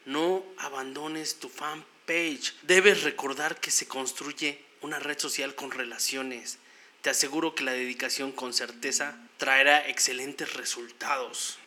no 0.05 0.45
abandones 0.59 1.39
tu 1.39 1.49
fanpage. 1.49 2.55
Debes 2.63 3.03
recordar 3.03 3.61
que 3.61 3.71
se 3.71 3.89
construye 3.89 4.65
una 4.81 4.99
red 4.99 5.19
social 5.19 5.55
con 5.55 5.71
relaciones. 5.71 6.59
Te 7.03 7.11
aseguro 7.11 7.55
que 7.55 7.65
la 7.65 7.73
dedicación 7.73 8.33
con 8.33 8.53
certeza 8.53 9.17
traerá 9.37 9.89
excelentes 9.89 10.55
resultados. 10.55 11.59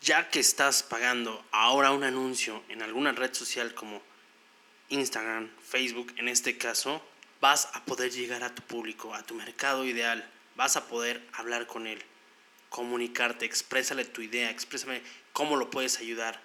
Ya 0.00 0.28
que 0.30 0.40
estás 0.40 0.82
pagando 0.82 1.44
ahora 1.50 1.90
un 1.90 2.04
anuncio 2.04 2.62
en 2.68 2.82
alguna 2.82 3.12
red 3.12 3.32
social 3.32 3.74
como 3.74 4.02
Instagram, 4.88 5.50
Facebook 5.66 6.12
en 6.16 6.28
este 6.28 6.58
caso, 6.58 7.02
vas 7.40 7.68
a 7.72 7.84
poder 7.84 8.10
llegar 8.10 8.42
a 8.42 8.54
tu 8.54 8.62
público, 8.62 9.14
a 9.14 9.22
tu 9.22 9.34
mercado 9.34 9.84
ideal, 9.84 10.28
vas 10.56 10.76
a 10.76 10.88
poder 10.88 11.22
hablar 11.32 11.66
con 11.66 11.86
él, 11.86 12.02
comunicarte, 12.68 13.44
exprésale 13.44 14.04
tu 14.04 14.22
idea, 14.22 14.50
exprésame 14.50 15.02
cómo 15.32 15.56
lo 15.56 15.70
puedes 15.70 15.98
ayudar 15.98 16.40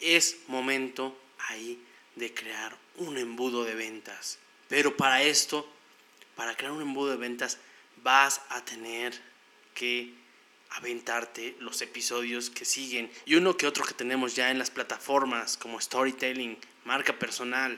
es 0.00 0.38
momento 0.48 1.16
ahí 1.48 1.82
de 2.14 2.32
crear 2.32 2.76
un 2.96 3.18
embudo 3.18 3.64
de 3.64 3.74
ventas. 3.74 4.38
Pero 4.68 4.96
para 4.96 5.22
esto, 5.22 5.70
para 6.36 6.56
crear 6.56 6.72
un 6.72 6.82
embudo 6.82 7.10
de 7.10 7.16
ventas, 7.16 7.58
vas 8.02 8.40
a 8.50 8.64
tener 8.64 9.18
que 9.74 10.14
aventarte 10.70 11.56
los 11.60 11.80
episodios 11.82 12.50
que 12.50 12.64
siguen 12.64 13.10
y 13.24 13.36
uno 13.36 13.56
que 13.56 13.66
otro 13.66 13.84
que 13.84 13.94
tenemos 13.94 14.36
ya 14.36 14.50
en 14.50 14.58
las 14.58 14.70
plataformas 14.70 15.56
como 15.56 15.80
storytelling, 15.80 16.58
marca 16.84 17.18
personal. 17.18 17.76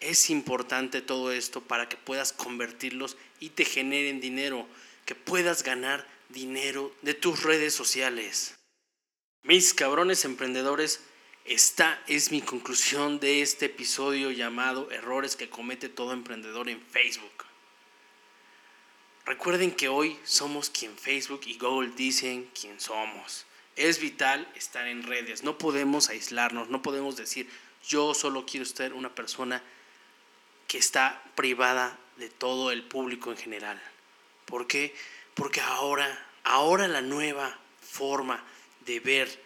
Es 0.00 0.28
importante 0.28 1.00
todo 1.00 1.32
esto 1.32 1.62
para 1.62 1.88
que 1.88 1.96
puedas 1.96 2.32
convertirlos 2.32 3.16
y 3.40 3.50
te 3.50 3.64
generen 3.64 4.20
dinero, 4.20 4.66
que 5.06 5.14
puedas 5.14 5.62
ganar 5.62 6.06
dinero 6.28 6.94
de 7.02 7.14
tus 7.14 7.42
redes 7.42 7.74
sociales. 7.74 8.54
Mis 9.42 9.72
cabrones 9.72 10.24
emprendedores, 10.24 11.00
esta 11.44 12.02
es 12.06 12.30
mi 12.30 12.40
conclusión 12.40 13.20
de 13.20 13.42
este 13.42 13.66
episodio 13.66 14.30
llamado 14.30 14.90
Errores 14.90 15.36
que 15.36 15.50
comete 15.50 15.88
todo 15.88 16.12
emprendedor 16.12 16.68
en 16.68 16.80
Facebook. 16.80 17.44
Recuerden 19.26 19.72
que 19.72 19.88
hoy 19.88 20.18
somos 20.24 20.68
quien 20.68 20.96
Facebook 20.98 21.42
y 21.46 21.56
Google 21.56 21.92
dicen 21.96 22.50
quién 22.58 22.78
somos. 22.78 23.46
Es 23.74 23.98
vital 23.98 24.46
estar 24.54 24.86
en 24.86 25.02
redes, 25.02 25.42
no 25.42 25.56
podemos 25.56 26.10
aislarnos, 26.10 26.68
no 26.68 26.82
podemos 26.82 27.16
decir 27.16 27.48
yo 27.88 28.14
solo 28.14 28.46
quiero 28.46 28.64
ser 28.66 28.92
una 28.94 29.14
persona 29.14 29.62
que 30.68 30.78
está 30.78 31.22
privada 31.34 31.98
de 32.16 32.28
todo 32.28 32.70
el 32.70 32.82
público 32.82 33.30
en 33.30 33.36
general. 33.36 33.82
¿Por 34.46 34.66
qué? 34.66 34.94
Porque 35.34 35.60
ahora, 35.60 36.26
ahora 36.44 36.88
la 36.88 37.00
nueva 37.00 37.58
forma 37.80 38.42
de 38.86 39.00
ver 39.00 39.42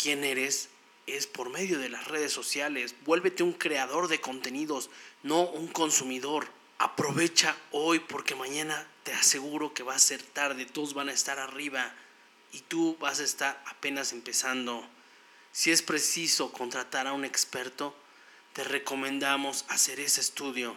quién 0.00 0.24
eres 0.24 0.68
es 1.06 1.26
por 1.26 1.50
medio 1.50 1.78
de 1.78 1.88
las 1.88 2.06
redes 2.08 2.32
sociales. 2.32 2.94
Vuélvete 3.04 3.42
un 3.42 3.52
creador 3.52 4.08
de 4.08 4.20
contenidos, 4.20 4.90
no 5.22 5.42
un 5.42 5.68
consumidor. 5.68 6.46
Aprovecha 6.82 7.56
hoy 7.70 8.00
porque 8.00 8.34
mañana 8.34 8.84
te 9.04 9.12
aseguro 9.12 9.72
que 9.72 9.84
va 9.84 9.94
a 9.94 10.00
ser 10.00 10.20
tarde, 10.20 10.66
todos 10.66 10.94
van 10.94 11.10
a 11.10 11.12
estar 11.12 11.38
arriba 11.38 11.94
y 12.50 12.58
tú 12.58 12.96
vas 12.98 13.20
a 13.20 13.22
estar 13.22 13.62
apenas 13.66 14.12
empezando. 14.12 14.84
Si 15.52 15.70
es 15.70 15.80
preciso 15.80 16.50
contratar 16.50 17.06
a 17.06 17.12
un 17.12 17.24
experto, 17.24 17.94
te 18.52 18.64
recomendamos 18.64 19.64
hacer 19.68 20.00
ese 20.00 20.20
estudio. 20.20 20.74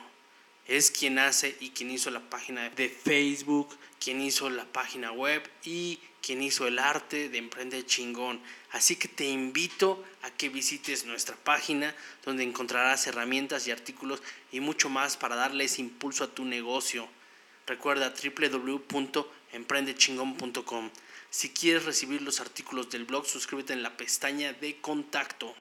Es 0.67 0.91
quien 0.91 1.17
hace 1.17 1.57
y 1.59 1.71
quien 1.71 1.89
hizo 1.89 2.11
la 2.11 2.29
página 2.29 2.69
de 2.69 2.87
Facebook, 2.87 3.75
quien 3.99 4.21
hizo 4.21 4.51
la 4.51 4.65
página 4.65 5.11
web 5.11 5.41
y 5.63 5.99
quien 6.21 6.43
hizo 6.43 6.67
el 6.67 6.77
arte 6.77 7.29
de 7.29 7.39
Emprende 7.39 7.83
Chingón. 7.83 8.39
Así 8.75 8.95
que 8.97 9.07
te 9.07 9.23
invito 9.23 10.03
a 10.23 10.31
que 10.31 10.49
visites 10.49 11.05
nuestra 11.05 11.37
página 11.37 11.95
donde 12.25 12.43
encontrarás 12.43 13.07
herramientas 13.07 13.65
y 13.67 13.71
artículos 13.71 14.21
y 14.51 14.59
mucho 14.59 14.89
más 14.89 15.15
para 15.15 15.37
darles 15.37 15.79
impulso 15.79 16.25
a 16.25 16.35
tu 16.35 16.43
negocio. 16.43 17.07
Recuerda 17.67 18.13
www.emprendechingón.com. 18.13 20.89
Si 21.29 21.51
quieres 21.51 21.85
recibir 21.85 22.21
los 22.21 22.41
artículos 22.41 22.89
del 22.89 23.05
blog, 23.05 23.25
suscríbete 23.25 23.71
en 23.71 23.81
la 23.81 23.95
pestaña 23.95 24.51
de 24.51 24.81
contacto. 24.81 25.55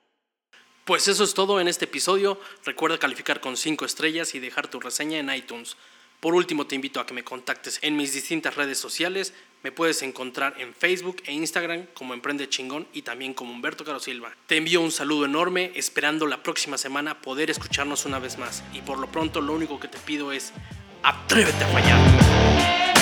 Pues 0.85 1.07
eso 1.07 1.23
es 1.23 1.35
todo 1.35 1.61
en 1.61 1.69
este 1.69 1.85
episodio. 1.85 2.41
Recuerda 2.65 2.99
calificar 2.99 3.41
con 3.41 3.57
5 3.57 3.85
estrellas 3.85 4.35
y 4.35 4.41
dejar 4.41 4.67
tu 4.67 4.81
reseña 4.81 5.21
en 5.21 5.33
iTunes. 5.33 5.77
Por 6.21 6.35
último, 6.35 6.67
te 6.67 6.75
invito 6.75 7.01
a 7.01 7.07
que 7.07 7.15
me 7.15 7.25
contactes 7.25 7.79
en 7.83 7.97
mis 7.97 8.15
distintas 8.15 8.57
redes 8.57 8.79
sociales. 8.79 9.35
Me 9.63 9.73
puedes 9.73 10.03
encontrar 10.03 10.55
en 10.59 10.75
Facebook 10.75 11.23
e 11.27 11.33
Instagram 11.33 11.87
como 11.95 12.15
Emprende 12.15 12.49
Chingón 12.49 12.87
y 12.93 13.03
también 13.03 13.35
como 13.35 13.53
Humberto 13.53 13.85
Caro 13.85 14.01
Silva. 14.01 14.35
Te 14.47 14.57
envío 14.57 14.81
un 14.81 14.93
saludo 14.93 15.25
enorme, 15.25 15.73
esperando 15.75 16.27
la 16.27 16.43
próxima 16.43 16.79
semana 16.79 17.21
poder 17.21 17.51
escucharnos 17.51 18.05
una 18.05 18.19
vez 18.19 18.39
más. 18.39 18.63
Y 18.73 18.81
por 18.81 18.99
lo 18.99 19.11
pronto, 19.11 19.41
lo 19.41 19.53
único 19.53 19.81
que 19.81 19.89
te 19.89 19.99
pido 19.99 20.33
es 20.33 20.53
atrévete 21.03 21.65
a 21.65 21.69
fallar. 21.69 22.94